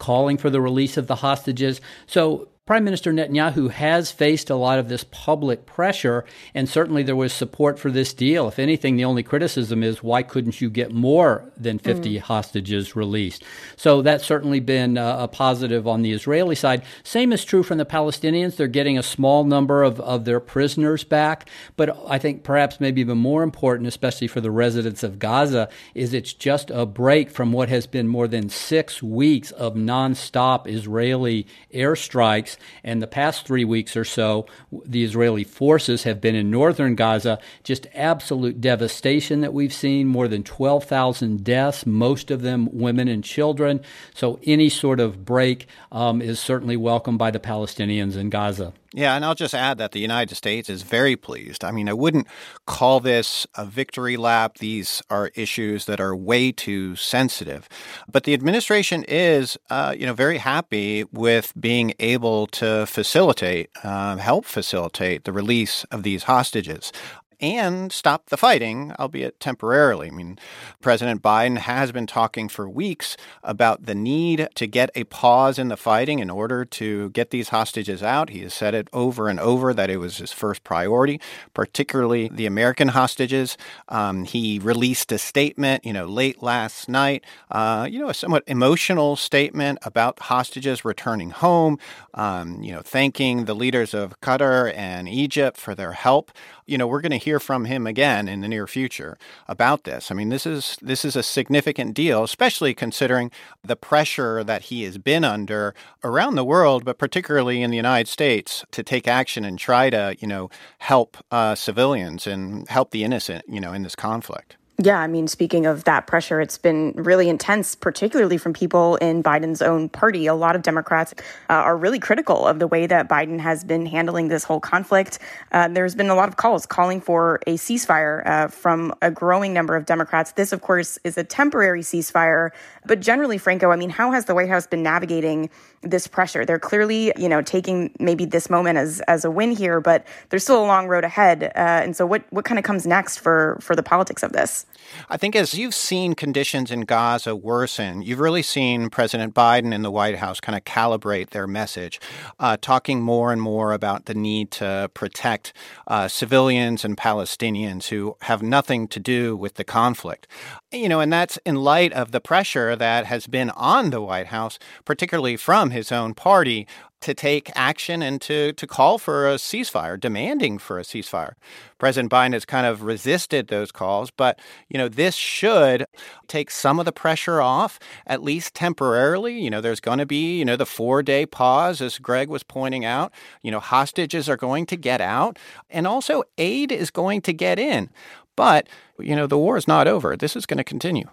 calling 0.01 0.37
for 0.37 0.51
the 0.51 0.61
release 0.61 0.97
of 0.97 1.07
the 1.07 1.15
hostages. 1.15 1.81
So 2.07 2.49
Prime 2.67 2.85
Minister 2.85 3.13
Netanyahu 3.13 3.69
has 3.73 4.13
faced 4.13 4.49
a 4.49 4.55
lot 4.55 4.79
of 4.79 4.89
this 4.89 5.03
public 5.11 5.67
pressure, 5.67 6.25
and 6.55 6.69
certainly 6.69 7.03
there 7.03 7.17
was 7.17 7.33
support 7.33 7.81
for 7.81 7.91
this 7.91 8.15
deal. 8.15 8.47
If 8.47 8.61
anything, 8.61 8.95
the 8.95 9.05
only 9.05 9.25
criticism 9.25 9.83
is 9.83 10.05
why 10.05 10.23
couldn't 10.23 10.61
you 10.61 10.71
get 10.71 10.93
more 10.93 11.51
than 11.57 11.81
50 11.81 12.15
mm. 12.15 12.21
hostages 12.21 12.95
released? 12.95 13.43
So 13.75 14.03
that's 14.03 14.25
certainly 14.25 14.61
been 14.61 14.97
a 14.97 15.27
positive 15.27 15.89
on 15.89 16.03
the 16.03 16.13
Israeli 16.13 16.55
side. 16.55 16.85
Same 17.03 17.33
is 17.33 17.45
true 17.45 17.65
from 17.65 17.79
the 17.79 17.85
Palestinians. 17.85 18.55
They're 18.55 18.69
getting 18.69 18.97
a 18.97 19.03
small 19.03 19.43
number 19.43 19.83
of, 19.83 19.99
of 19.99 20.25
their 20.25 20.39
prisoners 20.39 21.03
back, 21.03 21.49
but 21.77 21.99
I 22.07 22.19
think 22.19 22.45
perhaps 22.45 22.79
maybe 22.79 23.01
even 23.01 23.19
more 23.19 23.43
important, 23.43 23.89
especially 23.89 24.29
for 24.29 24.41
the 24.41 24.53
residents 24.53 25.03
of 25.03 25.19
Gaza, 25.19 25.69
is 25.93 26.15
it's 26.15 26.33
just 26.33 26.71
a 26.71 26.87
break 26.87 27.31
from 27.31 27.51
what 27.51 27.69
has 27.69 27.89
been 27.89 28.07
more 28.07 28.29
than 28.29 28.49
six 28.49 29.03
weeks 29.03 29.51
of 29.51 29.75
nonstop 29.75 30.69
Israeli 30.69 31.49
airstrikes 31.75 32.50
and 32.85 33.03
the 33.03 33.07
past 33.07 33.47
three 33.47 33.65
weeks 33.65 33.97
or 33.97 34.05
so, 34.05 34.47
the 34.85 35.05
Israeli 35.05 35.45
forces 35.45 36.05
have 36.05 36.21
been 36.21 36.35
in 36.35 36.51
northern 36.51 36.95
Gaza. 36.95 37.39
Just 37.65 37.87
absolute 37.95 38.61
devastation 38.61 39.41
that 39.41 39.55
we've 39.55 39.73
seen 39.73 40.07
more 40.07 40.29
than 40.29 40.43
12,000 40.43 41.45
deaths, 41.45 41.87
most 41.87 42.31
of 42.31 42.43
them 42.43 42.69
women 42.73 43.09
and 43.09 43.25
children. 43.25 43.81
So 44.15 44.39
any 44.45 44.69
sort 44.69 45.01
of 45.01 45.25
break 45.25 45.67
um, 45.93 46.23
is 46.23 46.41
certainly 46.41 46.77
welcomed 46.77 47.19
by 47.19 47.31
the 47.31 47.41
Palestinians 47.41 48.17
in 48.17 48.31
Gaza. 48.31 48.73
Yeah, 48.93 49.15
and 49.15 49.25
I'll 49.25 49.37
just 49.37 49.55
add 49.55 49.79
that 49.79 49.93
the 49.93 50.01
United 50.01 50.35
States 50.35 50.69
is 50.69 50.83
very 50.83 51.15
pleased. 51.15 51.63
I 51.63 51.71
mean, 51.71 51.89
I 51.89 51.93
wouldn't 51.93 52.27
call 52.67 52.99
this 52.99 53.47
a 53.57 53.65
victory 53.65 54.17
lap. 54.17 54.59
These 54.59 55.01
are 55.09 55.31
issues 55.37 55.85
that 55.85 56.01
are 56.01 56.17
way 56.17 56.51
too 56.51 56.97
sensitive. 56.97 57.69
But 58.11 58.25
the 58.25 58.35
administration 58.35 59.05
is, 59.07 59.57
uh, 59.71 59.95
you 59.97 60.07
know, 60.07 60.13
very 60.13 60.39
happy 60.39 61.05
with 61.13 61.53
being 61.59 61.95
able 62.01 62.49
to 62.49 62.85
facilitate, 62.87 63.71
uh, 63.85 64.17
help 64.17 64.45
facilitate 64.45 65.23
the 65.23 65.33
release 65.33 65.85
of 65.93 66.03
these 66.03 66.25
hostages 66.25 66.93
and 67.41 67.93
stop 67.93 68.27
the 68.27 68.37
fighting, 68.37 68.93
albeit 68.99 69.41
temporarily. 69.41 70.09
I 70.09 70.11
mean, 70.11 70.39
President 70.81 71.23
Biden 71.23 71.59
has 71.59 71.93
been 71.93 72.07
talking 72.07 72.49
for 72.49 72.69
weeks 72.69 73.17
about 73.43 73.87
the 73.87 73.95
need 73.95 74.49
to 74.55 74.67
get 74.67 74.91
a 74.95 75.05
pause 75.05 75.59
in 75.59 75.69
the 75.69 75.77
fighting 75.77 76.19
in 76.19 76.31
order 76.31 76.65
to 76.65 77.11
get 77.11 77.31
these 77.31 77.49
hostages 77.49 78.03
out. 78.03 78.31
He 78.31 78.41
has 78.41 78.55
said 78.55 78.75
it 78.75 78.89
over 78.93 79.29
and 79.29 79.41
over 79.41 79.73
that 79.73 79.91
it 79.91 79.97
was 79.97 80.19
his 80.19 80.33
first 80.33 80.65
priority, 80.65 81.21
particularly 81.55 82.29
the 82.29 82.47
American 82.47 82.89
hostages. 82.89 83.57
Um, 83.89 84.25
he 84.25 84.59
released 84.59 85.13
a 85.13 85.19
statement, 85.19 85.85
you 85.85 85.93
know, 85.93 86.07
late 86.07 86.43
last 86.43 86.89
night, 86.89 87.25
uh, 87.51 87.87
you 87.91 87.99
know, 87.99 88.09
a 88.09 88.15
somewhat 88.15 88.45
emotional 88.47 89.17
statement 89.17 89.79
about 89.83 90.19
hostages 90.21 90.85
returning 90.85 91.31
home, 91.31 91.79
um, 92.15 92.63
you 92.63 92.73
know, 92.73 92.83
thanking 92.83 93.45
the 93.47 93.55
leaders 93.55 93.95
of 93.95 94.21
Qatar 94.21 94.73
and 94.77 95.09
Egypt 95.09 95.57
for 95.57 95.75
their 95.75 95.93
help 95.93 96.31
you 96.71 96.79
know, 96.79 96.87
we're 96.87 97.01
going 97.01 97.11
to 97.11 97.19
hear 97.19 97.30
from 97.39 97.67
him 97.67 97.87
again 97.87 98.29
in 98.29 98.41
the 98.41 98.49
near 98.49 98.67
future 98.67 99.17
about 99.47 99.85
this. 99.85 100.11
I 100.11 100.15
mean, 100.15 100.31
this 100.31 100.47
is 100.47 100.77
this 100.81 101.05
is 101.05 101.15
a 101.15 101.23
significant 101.23 101.95
deal, 101.95 102.25
especially 102.25 102.75
considering 102.75 103.31
the 103.63 103.77
pressure 103.77 104.43
that 104.43 104.63
he 104.63 104.83
has 104.85 104.99
been 104.99 105.25
under 105.25 105.75
around 106.03 106.35
the 106.35 106.45
world, 106.45 106.85
but 106.85 106.99
particularly 106.99 107.63
in 107.63 107.71
the 107.71 107.77
United 107.77 108.09
States, 108.09 108.65
to 108.73 108.83
take 108.83 109.07
action 109.07 109.45
and 109.45 109.59
try 109.59 109.91
to, 109.91 110.17
you 110.19 110.27
know, 110.27 110.51
help 110.79 111.17
uh, 111.31 111.55
civilians 111.55 112.27
and 112.27 112.69
help 112.69 112.91
the 112.91 113.05
innocent, 113.05 113.45
you 113.49 113.61
know, 113.61 113.73
in 113.73 113.83
this 113.83 113.95
conflict. 113.95 114.57
Yeah, 114.83 114.99
I 114.99 115.09
mean, 115.09 115.29
speaking 115.29 115.67
of 115.67 115.85
that 115.85 116.07
pressure, 116.07 116.41
it's 116.41 116.57
been 116.57 116.95
really 116.97 117.29
intense, 117.29 117.75
particularly 117.75 118.39
from 118.39 118.55
people 118.55 118.97
in 118.97 119.23
Biden's 119.23 119.61
own 119.61 119.91
party. 119.91 120.27
A 120.27 120.35
lot 120.35 120.57
of 120.57 120.63
Democrats 120.63 121.13
uh, 121.51 121.53
are 121.53 121.77
really 121.77 121.99
critical 121.99 122.47
of 122.47 122.61
the 122.61 122.67
way 122.67 122.87
that 122.87 123.07
Biden 123.07 123.39
has 123.41 123.63
been 123.63 123.85
handling 123.85 124.29
this 124.29 124.43
whole 124.43 124.59
conflict. 124.59 125.19
Uh, 125.53 125.69
there's 125.69 125.95
been 125.95 126.09
a 126.09 126.15
lot 126.15 126.31
of 126.31 126.39
calls 126.39 126.65
calling 126.65 126.99
for 126.99 127.41
a 127.47 127.59
ceasefire 127.59 128.27
uh, 128.27 128.49
from 128.49 128.95
a 129.03 129.11
growing 129.11 129.53
number 129.53 129.77
of 129.77 129.85
Democrats. 129.85 130.33
This, 130.33 130.51
of 130.51 130.63
course, 130.63 130.99
is 131.05 131.19
a 131.19 131.25
temporary 131.25 131.83
ceasefire. 131.83 132.49
But 132.87 133.01
generally, 133.01 133.37
Franco, 133.37 133.73
I 133.73 133.77
mean, 133.77 133.91
how 133.91 134.13
has 134.13 134.25
the 134.25 134.35
White 134.35 134.49
House 134.49 134.67
been 134.67 134.83
navigating 134.83 135.51
this 135.83 136.07
pressure? 136.07 136.47
They're 136.47 136.59
clearly, 136.59 137.13
you 137.19 137.29
know, 137.29 137.43
taking 137.43 137.91
maybe 138.01 138.25
this 138.25 138.49
moment 138.49 138.79
as 138.79 139.03
as 139.03 139.27
a 139.27 139.31
win 139.31 139.51
here, 139.51 139.79
but 139.83 140.07
there's 140.31 140.45
still 140.45 140.65
a 140.65 140.65
long 140.65 140.89
road 140.89 141.05
ahead. 141.05 141.53
Uh, 141.55 141.85
and 141.85 141.95
so, 141.95 142.07
what 142.07 142.25
what 142.31 142.47
kind 142.47 142.59
of 142.59 142.65
comes 142.65 142.87
next 142.87 143.19
for 143.19 143.59
for 143.61 143.77
the 143.77 143.83
politics 143.83 144.23
of 144.23 144.33
this? 144.33 144.65
I 145.09 145.17
think 145.17 145.37
as 145.37 145.55
you've 145.55 145.75
seen 145.75 146.15
conditions 146.15 146.71
in 146.71 146.83
Gaza 146.83 147.35
worsen, 147.35 148.03
you've 148.03 148.21
really 148.21 148.43
seen 148.43 148.91
President 148.91 149.35
Biden 149.35 149.75
and 149.75 149.85
the 149.85 149.91
White 149.91 150.17
House 150.17 150.41
kind 150.41 150.57
of 150.57 150.65
calibrate 150.65 151.31
their 151.31 151.47
message, 151.47 152.01
uh, 152.39 152.57
talking 152.61 153.01
more 153.01 153.33
and 153.33 153.41
more 153.41 153.73
about 153.73 154.07
the 154.07 154.15
need 154.15 154.51
to 154.53 154.91
protect 154.95 155.53
uh, 155.87 156.09
civilians 156.09 156.85
and 156.85 156.97
Palestinians 156.97 157.89
who 157.89 158.17
have 158.23 158.43
nothing 158.43 158.89
to 158.89 159.01
do 159.01 159.37
with 159.37 159.55
the 159.55 159.65
conflict. 159.65 160.27
You 160.73 160.89
know, 160.89 161.01
and 161.01 161.13
that's 161.13 161.39
in 161.45 161.57
light 161.57 161.93
of 161.93 162.13
the 162.13 162.21
pressure 162.21 162.77
that 162.77 163.07
has 163.07 163.27
been 163.27 163.51
on 163.51 163.91
the 163.91 164.01
White 164.01 164.29
House, 164.29 164.59
particularly 164.85 165.37
from 165.37 165.71
his 165.71 165.91
own 165.91 166.15
party, 166.15 166.67
to 167.01 167.15
take 167.15 167.51
action 167.55 168.03
and 168.03 168.21
to, 168.23 168.53
to 168.53 168.67
call 168.67 168.99
for 168.99 169.29
a 169.29 169.35
ceasefire, 169.35 169.99
demanding 169.99 170.59
for 170.59 170.79
a 170.79 170.83
ceasefire. 170.83 171.35
President 171.79 172.13
Biden 172.13 172.33
has 172.35 172.45
kind 172.45 172.67
of 172.67 172.83
resisted 172.83 173.49
those 173.49 173.73
calls, 173.73 174.11
but 174.11 174.39
you 174.69 174.77
know 174.79 174.89
this 174.89 175.15
should 175.15 175.87
take 176.29 176.51
some 176.51 176.79
of 176.79 176.85
the 176.85 176.93
pressure 176.93 177.41
off, 177.41 177.79
at 178.07 178.23
least 178.23 178.55
temporarily. 178.55 179.41
You 179.41 179.51
know, 179.51 179.61
there's 179.61 179.81
going 179.81 179.99
to 179.99 180.07
be 180.07 180.39
you 180.39 180.45
know 180.45 180.57
the 180.57 180.67
four 180.67 181.03
day 181.03 181.25
pause, 181.27 181.81
as 181.81 181.99
Greg 181.99 182.29
was 182.29 182.43
pointing 182.43 182.85
out. 182.85 183.13
You 183.43 183.51
know, 183.51 183.61
hostages 183.61 184.29
are 184.29 184.37
going 184.37 184.67
to 184.67 184.77
get 184.77 185.01
out, 185.01 185.39
and 185.71 185.87
also 185.87 186.23
aid 186.37 186.71
is 186.71 186.91
going 186.91 187.23
to 187.23 187.33
get 187.33 187.59
in. 187.59 187.89
But 188.37 188.69
you 188.99 189.17
know, 189.17 189.27
the 189.27 189.39
war 189.39 189.57
is 189.57 189.67
not 189.67 189.89
over. 189.89 190.17
This 190.17 190.37
is 190.37 190.47
going 190.47 190.59
to 190.59 190.65
continue. 190.65 191.09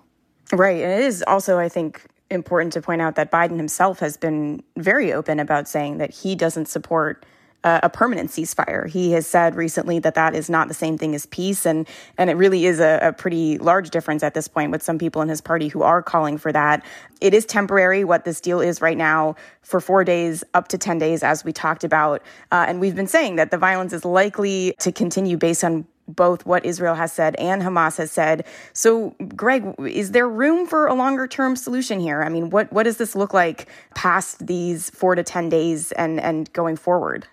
Right. 0.52 0.82
And 0.82 0.92
it 0.92 1.06
is 1.06 1.24
also, 1.28 1.60
I 1.60 1.70
think, 1.70 2.06
important 2.30 2.74
to 2.74 2.82
point 2.82 3.02
out 3.02 3.16
that 3.16 3.32
Biden 3.32 3.58
himself 3.58 4.00
has 4.00 4.18
been 4.18 4.64
very 4.76 5.14
open 5.14 5.40
about 5.40 5.68
saying 5.68 5.98
that 5.98 6.12
he 6.12 6.36
doesn't 6.36 6.68
support 6.68 7.26
uh, 7.64 7.80
a 7.84 7.90
permanent 7.90 8.30
ceasefire. 8.30 8.88
He 8.88 9.12
has 9.12 9.26
said 9.26 9.56
recently 9.56 10.00
that 10.00 10.16
that 10.16 10.36
is 10.36 10.50
not 10.50 10.68
the 10.68 10.74
same 10.74 10.98
thing 10.98 11.16
as 11.16 11.26
peace, 11.26 11.66
and 11.66 11.88
and 12.18 12.30
it 12.30 12.36
really 12.36 12.66
is 12.66 12.80
a, 12.80 13.00
a, 13.02 13.12
pretty 13.12 13.58
large 13.58 13.90
difference 13.90 14.24
at 14.24 14.34
this 14.34 14.48
point 14.48 14.72
with 14.72 14.84
some 14.84 14.98
people 14.98 15.22
in 15.22 15.28
his 15.28 15.42
party 15.42 15.68
who 15.68 15.82
are 15.82 16.02
calling 16.02 16.38
for 16.38 16.52
that. 16.52 16.86
It 17.20 17.34
is 17.34 17.46
temporary. 17.46 18.04
What 18.04 18.26
this 18.26 18.40
deal 18.40 18.62
is 18.62 18.82
right 18.82 18.98
now 18.98 19.36
for 19.64 19.82
four 19.82 20.04
days, 20.04 20.44
up 20.54 20.68
to 20.70 20.78
ten 20.78 20.98
days, 20.98 21.24
as 21.24 21.44
we 21.44 21.52
talked 21.52 21.84
about, 21.84 22.22
uh, 22.52 22.66
and 22.68 22.80
we've 22.80 22.96
been 22.96 23.08
saying 23.08 23.38
that 23.38 23.52
the 23.52 23.58
violence 23.58 23.92
is 23.92 24.06
likely 24.06 24.76
to 24.80 24.92
continue 24.92 25.36
based 25.36 25.64
on 25.64 25.86
both 26.08 26.46
what 26.46 26.66
Israel 26.66 26.96
has 26.96 27.12
said 27.12 27.36
and 27.36 27.62
Hamas 27.62 27.98
has 27.98 28.12
said. 28.12 28.46
So, 28.74 29.16
Greg, 29.36 29.76
is 29.80 30.12
there 30.12 30.28
room 30.28 30.68
for 30.68 30.88
a 30.88 30.94
longer 30.94 31.28
term 31.28 31.56
solution 31.56 32.00
here? 32.00 32.24
I 32.24 32.30
mean, 32.30 32.50
what, 32.50 32.72
what 32.72 32.84
does 32.84 32.98
this 32.98 33.16
look 33.16 33.34
like 33.34 33.68
past 33.96 34.46
these 34.46 34.90
four 34.92 35.16
to 35.16 35.24
10 35.24 35.50
days 35.50 35.92
and, 35.94 36.20
and 36.20 36.52
going 36.54 36.76
forward? 36.76 37.28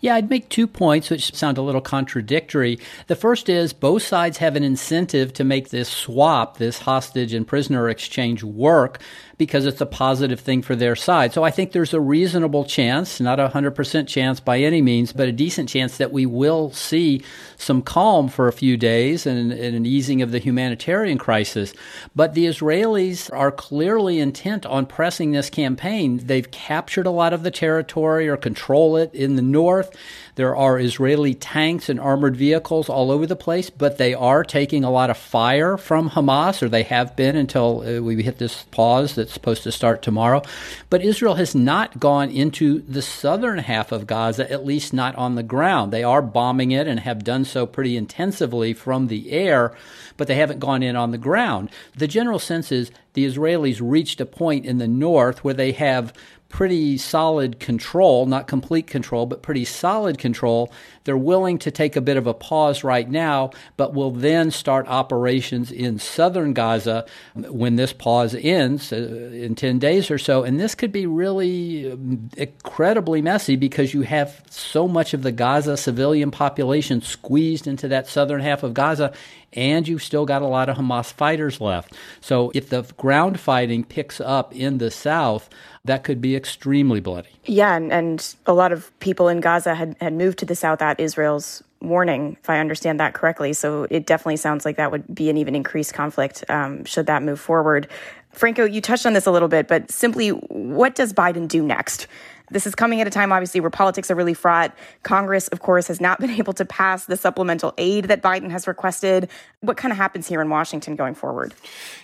Yeah, 0.00 0.14
I'd 0.14 0.30
make 0.30 0.48
two 0.48 0.66
points 0.66 1.10
which 1.10 1.34
sound 1.34 1.58
a 1.58 1.62
little 1.62 1.80
contradictory. 1.80 2.78
The 3.06 3.16
first 3.16 3.48
is 3.48 3.72
both 3.72 4.02
sides 4.02 4.38
have 4.38 4.56
an 4.56 4.64
incentive 4.64 5.32
to 5.34 5.44
make 5.44 5.70
this 5.70 5.88
swap, 5.88 6.58
this 6.58 6.80
hostage 6.80 7.32
and 7.32 7.46
prisoner 7.46 7.88
exchange 7.88 8.42
work 8.42 9.00
because 9.40 9.64
it's 9.64 9.80
a 9.80 9.86
positive 9.86 10.38
thing 10.38 10.60
for 10.60 10.76
their 10.76 10.94
side. 10.94 11.32
So 11.32 11.42
I 11.42 11.50
think 11.50 11.72
there's 11.72 11.94
a 11.94 12.00
reasonable 12.00 12.66
chance, 12.66 13.20
not 13.20 13.40
a 13.40 13.48
100% 13.48 14.06
chance 14.06 14.38
by 14.38 14.58
any 14.58 14.82
means, 14.82 15.14
but 15.14 15.28
a 15.28 15.32
decent 15.32 15.70
chance 15.70 15.96
that 15.96 16.12
we 16.12 16.26
will 16.26 16.70
see 16.72 17.22
some 17.56 17.80
calm 17.80 18.28
for 18.28 18.48
a 18.48 18.52
few 18.52 18.76
days 18.76 19.24
and, 19.24 19.50
and 19.50 19.74
an 19.74 19.86
easing 19.86 20.20
of 20.20 20.30
the 20.30 20.40
humanitarian 20.40 21.16
crisis. 21.16 21.72
But 22.14 22.34
the 22.34 22.44
Israelis 22.44 23.32
are 23.34 23.50
clearly 23.50 24.20
intent 24.20 24.66
on 24.66 24.84
pressing 24.84 25.30
this 25.30 25.48
campaign. 25.48 26.18
They've 26.18 26.50
captured 26.50 27.06
a 27.06 27.10
lot 27.10 27.32
of 27.32 27.42
the 27.42 27.50
territory 27.50 28.28
or 28.28 28.36
control 28.36 28.98
it 28.98 29.14
in 29.14 29.36
the 29.36 29.42
north. 29.42 29.96
There 30.34 30.54
are 30.54 30.78
Israeli 30.78 31.34
tanks 31.34 31.88
and 31.88 31.98
armored 31.98 32.36
vehicles 32.36 32.88
all 32.88 33.10
over 33.10 33.26
the 33.26 33.36
place, 33.36 33.70
but 33.70 33.98
they 33.98 34.14
are 34.14 34.44
taking 34.44 34.84
a 34.84 34.90
lot 34.90 35.10
of 35.10 35.16
fire 35.16 35.76
from 35.76 36.10
Hamas, 36.10 36.62
or 36.62 36.68
they 36.68 36.82
have 36.84 37.16
been 37.16 37.36
until 37.36 37.80
uh, 37.80 38.02
we 38.02 38.22
hit 38.22 38.38
this 38.38 38.64
pause 38.70 39.14
supposed 39.30 39.62
to 39.62 39.72
start 39.72 40.02
tomorrow. 40.02 40.42
But 40.88 41.02
Israel 41.02 41.34
has 41.34 41.54
not 41.54 42.00
gone 42.00 42.30
into 42.30 42.80
the 42.80 43.02
southern 43.02 43.58
half 43.58 43.92
of 43.92 44.06
Gaza, 44.06 44.50
at 44.50 44.64
least 44.64 44.92
not 44.92 45.14
on 45.16 45.34
the 45.34 45.42
ground. 45.42 45.92
They 45.92 46.02
are 46.02 46.22
bombing 46.22 46.70
it 46.72 46.86
and 46.86 47.00
have 47.00 47.24
done 47.24 47.44
so 47.44 47.66
pretty 47.66 47.96
intensively 47.96 48.72
from 48.72 49.06
the 49.06 49.32
air, 49.32 49.74
but 50.16 50.28
they 50.28 50.34
haven't 50.36 50.60
gone 50.60 50.82
in 50.82 50.96
on 50.96 51.10
the 51.10 51.18
ground. 51.18 51.70
The 51.96 52.08
general 52.08 52.38
sense 52.38 52.70
is 52.72 52.90
the 53.14 53.26
Israelis 53.26 53.80
reached 53.82 54.20
a 54.20 54.26
point 54.26 54.66
in 54.66 54.78
the 54.78 54.88
north 54.88 55.42
where 55.44 55.54
they 55.54 55.72
have 55.72 56.12
pretty 56.50 56.98
solid 56.98 57.60
control, 57.60 58.26
not 58.26 58.48
complete 58.48 58.88
control, 58.88 59.24
but 59.24 59.40
pretty 59.40 59.64
solid 59.64 60.18
control. 60.18 60.70
They're 61.04 61.16
willing 61.16 61.58
to 61.60 61.70
take 61.70 61.94
a 61.94 62.00
bit 62.00 62.16
of 62.16 62.26
a 62.26 62.34
pause 62.34 62.84
right 62.84 63.08
now, 63.08 63.52
but 63.76 63.94
will 63.94 64.10
then 64.10 64.50
start 64.50 64.86
operations 64.88 65.70
in 65.70 65.98
southern 66.00 66.52
Gaza 66.52 67.06
when 67.34 67.76
this 67.76 67.92
pause 67.92 68.34
ends 68.34 68.92
uh, 68.92 68.96
in 69.32 69.54
10 69.54 69.78
days 69.78 70.10
or 70.10 70.18
so. 70.18 70.42
And 70.42 70.58
this 70.58 70.74
could 70.74 70.92
be 70.92 71.06
really 71.06 71.90
um, 71.90 72.28
incredibly 72.36 73.22
messy 73.22 73.54
because 73.54 73.94
you 73.94 74.02
have 74.02 74.42
so 74.50 74.88
much 74.88 75.14
of 75.14 75.22
the 75.22 75.32
Gaza 75.32 75.76
civilian 75.76 76.32
population 76.32 77.00
squeezed 77.00 77.68
into 77.68 77.86
that 77.88 78.08
southern 78.08 78.40
half 78.40 78.64
of 78.64 78.74
Gaza 78.74 79.12
and 79.52 79.86
you've 79.88 80.02
still 80.02 80.26
got 80.26 80.42
a 80.42 80.46
lot 80.46 80.68
of 80.68 80.76
Hamas 80.76 81.12
fighters 81.12 81.60
left. 81.60 81.94
So 82.20 82.52
if 82.54 82.68
the 82.68 82.84
ground 83.00 83.40
fighting 83.40 83.82
picks 83.82 84.20
up 84.20 84.54
in 84.54 84.76
the 84.76 84.90
south, 84.90 85.48
that 85.86 86.04
could 86.04 86.20
be 86.20 86.36
extremely 86.36 87.00
bloody. 87.00 87.30
Yeah, 87.46 87.74
and, 87.74 87.90
and 87.90 88.34
a 88.44 88.52
lot 88.52 88.72
of 88.72 88.92
people 89.00 89.28
in 89.28 89.40
Gaza 89.40 89.74
had, 89.74 89.96
had 90.02 90.12
moved 90.12 90.38
to 90.40 90.44
the 90.44 90.54
south 90.54 90.82
at 90.82 91.00
Israel's 91.00 91.64
warning, 91.80 92.36
if 92.42 92.50
I 92.50 92.58
understand 92.58 93.00
that 93.00 93.14
correctly. 93.14 93.54
So 93.54 93.86
it 93.90 94.04
definitely 94.04 94.36
sounds 94.36 94.66
like 94.66 94.76
that 94.76 94.92
would 94.92 95.14
be 95.14 95.30
an 95.30 95.38
even 95.38 95.56
increased 95.56 95.94
conflict 95.94 96.44
um, 96.50 96.84
should 96.84 97.06
that 97.06 97.22
move 97.22 97.40
forward. 97.40 97.88
Franco, 98.32 98.66
you 98.66 98.82
touched 98.82 99.06
on 99.06 99.14
this 99.14 99.24
a 99.24 99.32
little 99.32 99.48
bit, 99.48 99.66
but 99.66 99.90
simply, 99.90 100.28
what 100.28 100.94
does 100.94 101.14
Biden 101.14 101.48
do 101.48 101.62
next? 101.62 102.06
This 102.50 102.66
is 102.66 102.74
coming 102.74 103.00
at 103.00 103.06
a 103.06 103.10
time, 103.10 103.32
obviously, 103.32 103.60
where 103.60 103.70
politics 103.70 104.10
are 104.10 104.14
really 104.14 104.34
fraught. 104.34 104.74
Congress, 105.02 105.48
of 105.48 105.60
course, 105.60 105.86
has 105.88 106.00
not 106.00 106.20
been 106.20 106.30
able 106.30 106.52
to 106.54 106.64
pass 106.64 107.06
the 107.06 107.16
supplemental 107.16 107.74
aid 107.78 108.06
that 108.06 108.22
Biden 108.22 108.50
has 108.50 108.66
requested. 108.66 109.28
What 109.60 109.76
kind 109.76 109.92
of 109.92 109.98
happens 109.98 110.26
here 110.26 110.40
in 110.40 110.48
Washington 110.48 110.96
going 110.96 111.14
forward? 111.14 111.54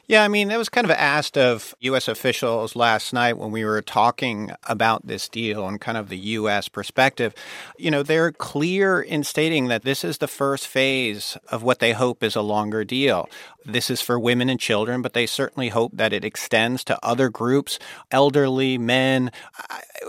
Yeah, 0.09 0.23
I 0.23 0.29
mean, 0.29 0.49
that 0.49 0.59
was 0.59 0.69
kind 0.69 0.85
of 0.85 0.93
asked 0.93 1.37
of 1.37 1.75
U.S. 1.81 2.07
officials 2.07 2.77
last 2.77 3.13
night 3.13 3.39
when 3.39 3.51
we 3.51 3.65
were 3.65 3.83
talking 3.83 4.53
about 4.69 5.07
this 5.07 5.29
deal 5.29 5.67
and 5.67 5.81
kind 5.81 5.99
of 5.99 6.09
the 6.09 6.19
U.S. 6.19 6.69
perspective. 6.69 7.35
You 7.77 7.91
know, 7.91 8.03
they're 8.03 8.31
clear 8.31 9.01
in 9.01 9.25
stating 9.25 9.67
that 9.69 9.83
this 9.83 10.05
is 10.05 10.19
the 10.19 10.29
first 10.29 10.69
phase 10.69 11.37
of 11.49 11.63
what 11.63 11.81
they 11.81 11.93
hope 11.93 12.23
is 12.23 12.37
a 12.37 12.43
longer 12.43 12.85
deal. 12.85 13.29
This 13.65 13.91
is 13.91 14.01
for 14.01 14.19
women 14.19 14.49
and 14.49 14.61
children, 14.61 15.03
but 15.03 15.13
they 15.13 15.27
certainly 15.27 15.71
hope 15.71 15.91
that 15.97 16.13
it 16.13 16.25
extends 16.25 16.85
to 16.85 17.05
other 17.05 17.29
groups, 17.29 17.81
elderly, 18.13 18.79
men. 18.79 19.33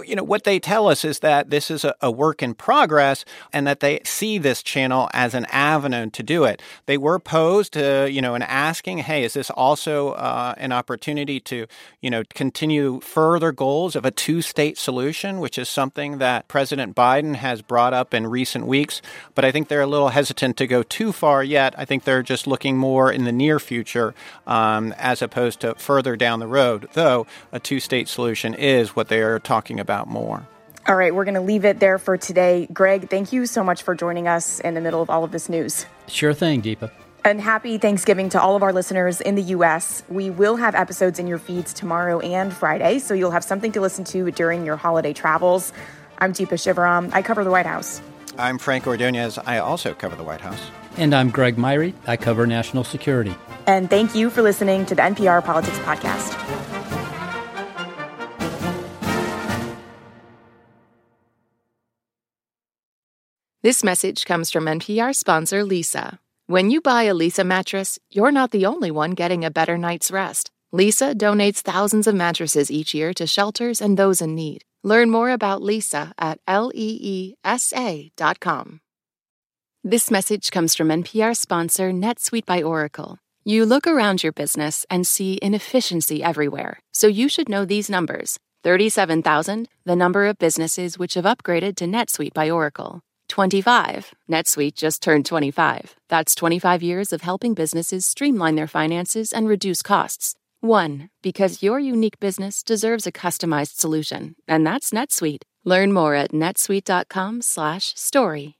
You 0.06 0.16
know, 0.16 0.24
what 0.28 0.44
they 0.44 0.60
tell 0.60 0.88
us 0.88 1.06
is 1.06 1.20
that 1.20 1.50
this 1.50 1.72
is 1.72 1.86
a, 1.86 1.96
a 2.02 2.12
work 2.12 2.44
in 2.44 2.54
progress 2.54 3.24
and 3.54 3.66
that 3.66 3.80
they 3.80 4.02
see 4.04 4.38
this 4.38 4.62
channel 4.62 5.10
as 5.14 5.34
an 5.34 5.46
avenue 5.46 6.10
to 6.10 6.22
do 6.22 6.44
it. 6.44 6.62
They 6.86 6.98
were 6.98 7.18
posed 7.18 7.74
to, 7.74 8.12
you 8.12 8.22
know, 8.22 8.36
and 8.36 8.44
asking, 8.44 9.00
hey, 9.00 9.24
is 9.24 9.34
this 9.34 9.50
also 9.50 10.12
uh, 10.12 10.54
an 10.58 10.72
opportunity 10.72 11.40
to, 11.42 11.66
you 12.02 12.10
know, 12.10 12.24
continue 12.34 13.00
further 13.00 13.52
goals 13.52 13.96
of 13.96 14.04
a 14.04 14.12
two 14.12 14.42
state 14.42 14.78
solution, 14.78 15.40
which 15.40 15.58
is 15.58 15.70
something 15.70 16.18
that 16.18 16.48
President 16.48 16.96
Biden 16.96 17.36
has 17.36 17.62
brought 17.62 17.94
up 17.94 18.14
in 18.14 18.28
recent 18.28 18.68
weeks. 18.68 19.02
But 19.34 19.46
I 19.46 19.52
think 19.52 19.70
they're 19.70 19.82
a 19.82 19.88
little 19.88 20.10
hesitant 20.10 20.58
to 20.58 20.68
go 20.68 20.84
too 20.84 21.12
far 21.12 21.44
yet. 21.44 21.74
I 21.78 21.86
think 21.86 22.04
they're 22.04 22.24
just 22.24 22.48
looking 22.48 22.78
more 22.78 23.12
in 23.12 23.24
the 23.24 23.32
near 23.32 23.60
future 23.60 24.14
um, 24.46 24.94
as 24.98 25.22
opposed 25.22 25.62
to 25.62 25.76
further 25.76 26.18
down 26.18 26.40
the 26.40 26.48
road, 26.48 26.90
though 26.94 27.26
a 27.52 27.60
two 27.60 27.80
state 27.80 28.10
solution 28.10 28.54
is 28.54 28.96
what 28.96 29.08
they 29.08 29.22
are 29.22 29.40
talking 29.40 29.80
about 29.80 30.08
more. 30.08 30.17
All 30.88 30.96
right, 30.96 31.14
we're 31.14 31.26
going 31.26 31.36
to 31.36 31.42
leave 31.42 31.66
it 31.66 31.82
there 31.82 31.98
for 31.98 32.18
today. 32.18 32.68
Greg, 32.72 33.10
thank 33.10 33.34
you 33.34 33.46
so 33.46 33.62
much 33.62 33.84
for 33.84 33.94
joining 33.94 34.28
us 34.28 34.62
in 34.62 34.74
the 34.74 34.80
middle 34.80 35.02
of 35.02 35.10
all 35.10 35.26
of 35.26 35.32
this 35.32 35.50
news. 35.50 35.86
Sure 36.08 36.34
thing, 36.34 36.62
Deepa. 36.62 36.90
And 37.26 37.42
happy 37.42 37.78
Thanksgiving 37.78 38.30
to 38.30 38.42
all 38.42 38.56
of 38.56 38.64
our 38.64 38.72
listeners 38.72 39.20
in 39.20 39.36
the 39.36 39.42
U.S. 39.42 40.02
We 40.08 40.30
will 40.30 40.56
have 40.56 40.76
episodes 40.76 41.20
in 41.20 41.28
your 41.28 41.40
feeds 41.40 41.74
tomorrow 41.74 42.22
and 42.22 42.54
Friday, 42.54 43.00
so 43.00 43.14
you'll 43.14 43.32
have 43.32 43.44
something 43.44 43.74
to 43.74 43.82
listen 43.82 44.06
to 44.06 44.32
during 44.32 44.66
your 44.66 44.78
holiday 44.78 45.12
travels. 45.12 45.74
I'm 46.20 46.32
Deepa 46.32 46.54
Shivaram. 46.54 47.14
I 47.14 47.22
cover 47.22 47.44
the 47.44 47.52
White 47.52 47.66
House. 47.66 48.02
I'm 48.38 48.58
Frank 48.58 48.86
Ordoñez. 48.86 49.38
I 49.46 49.58
also 49.58 49.94
cover 49.94 50.16
the 50.16 50.24
White 50.24 50.42
House. 50.42 50.72
And 50.96 51.14
I'm 51.14 51.30
Greg 51.30 51.58
Myre. 51.58 51.92
I 52.06 52.16
cover 52.16 52.48
national 52.48 52.86
security. 52.86 53.36
And 53.66 53.90
thank 53.90 54.16
you 54.16 54.30
for 54.30 54.42
listening 54.42 54.86
to 54.86 54.96
the 54.96 55.02
NPR 55.02 55.44
Politics 55.44 55.80
Podcast. 55.80 56.77
This 63.68 63.84
message 63.84 64.24
comes 64.24 64.50
from 64.50 64.64
NPR 64.64 65.14
sponsor 65.14 65.62
Leesa. 65.62 66.20
When 66.46 66.72
you 66.72 66.80
buy 66.80 67.04
a 67.04 67.14
Leesa 67.14 67.46
mattress, 67.46 68.00
you're 68.10 68.32
not 68.32 68.52
the 68.52 68.66
only 68.66 68.92
one 68.92 69.12
getting 69.12 69.44
a 69.44 69.52
better 69.52 69.78
night's 69.78 70.10
rest. 70.10 70.52
Leesa 70.74 71.14
donates 71.14 71.58
thousands 71.58 72.08
of 72.08 72.16
mattresses 72.16 72.72
each 72.72 72.94
year 72.94 73.14
to 73.16 73.28
shelters 73.28 73.82
and 73.82 73.98
those 73.98 74.22
in 74.22 74.36
need. 74.36 74.62
Learn 74.86 75.10
more 75.10 75.30
about 75.32 75.60
Leesa 75.62 76.14
at 76.18 76.40
leesa.com. 76.48 77.36
This 79.84 80.10
message 80.10 80.50
comes 80.50 80.74
from 80.74 80.88
NPR 80.88 81.36
sponsor 81.36 81.92
NetSuite 81.92 82.46
by 82.46 82.64
Oracle. 82.64 83.20
You 83.44 83.66
look 83.66 83.86
around 83.86 84.24
your 84.24 84.32
business 84.32 84.86
and 84.90 85.06
see 85.06 85.40
inefficiency 85.42 86.24
everywhere, 86.24 86.80
so 86.94 87.08
you 87.08 87.28
should 87.28 87.50
know 87.50 87.66
these 87.66 87.90
numbers 87.90 88.40
37,000, 88.64 89.68
the 89.84 89.98
number 89.98 90.26
of 90.26 90.38
businesses 90.38 90.98
which 90.98 91.16
have 91.16 91.26
upgraded 91.26 91.76
to 91.76 91.84
NetSuite 91.86 92.34
by 92.34 92.50
Oracle. 92.50 93.02
25. 93.38 94.16
NetSuite 94.32 94.74
just 94.74 95.04
turned 95.04 95.28
25. 95.28 95.96
That's 96.10 96.34
25 96.34 96.82
years 96.82 97.14
of 97.14 97.22
helping 97.22 97.54
businesses 97.54 98.04
streamline 98.04 98.56
their 98.56 98.66
finances 98.66 99.32
and 99.32 99.48
reduce 99.48 99.84
costs. 99.84 100.34
1. 100.62 101.12
Because 101.22 101.62
your 101.62 101.80
unique 101.80 102.20
business 102.20 102.64
deserves 102.64 103.06
a 103.06 103.12
customized 103.12 103.78
solution, 103.78 104.34
and 104.48 104.66
that's 104.66 104.90
NetSuite. 104.90 105.44
Learn 105.64 105.94
more 105.94 106.16
at 106.16 106.32
netsuite.com/story. 106.32 108.56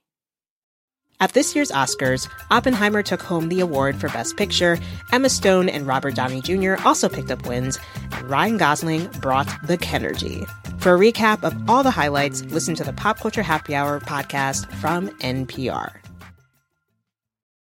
At 1.20 1.32
this 1.32 1.56
year's 1.56 1.72
Oscars, 1.72 2.28
Oppenheimer 2.52 3.02
took 3.02 3.22
home 3.22 3.48
the 3.48 3.58
award 3.58 4.00
for 4.00 4.08
Best 4.10 4.36
Picture. 4.36 4.78
Emma 5.10 5.28
Stone 5.28 5.68
and 5.68 5.88
Robert 5.88 6.14
Downey 6.14 6.40
Jr. 6.40 6.76
also 6.84 7.08
picked 7.08 7.32
up 7.32 7.48
wins, 7.48 7.80
and 8.12 8.30
Ryan 8.30 8.58
Gosling 8.58 9.08
brought 9.20 9.48
the 9.66 9.76
Kenergy. 9.76 10.48
For 10.78 10.94
a 10.94 10.98
recap 10.98 11.42
of 11.42 11.68
all 11.68 11.82
the 11.82 11.90
highlights, 11.90 12.44
listen 12.44 12.74
to 12.76 12.84
the 12.84 12.92
Pop 12.92 13.18
Culture 13.18 13.42
Happy 13.42 13.74
Hour 13.74 13.98
podcast 14.00 14.72
from 14.74 15.08
NPR. 15.18 15.97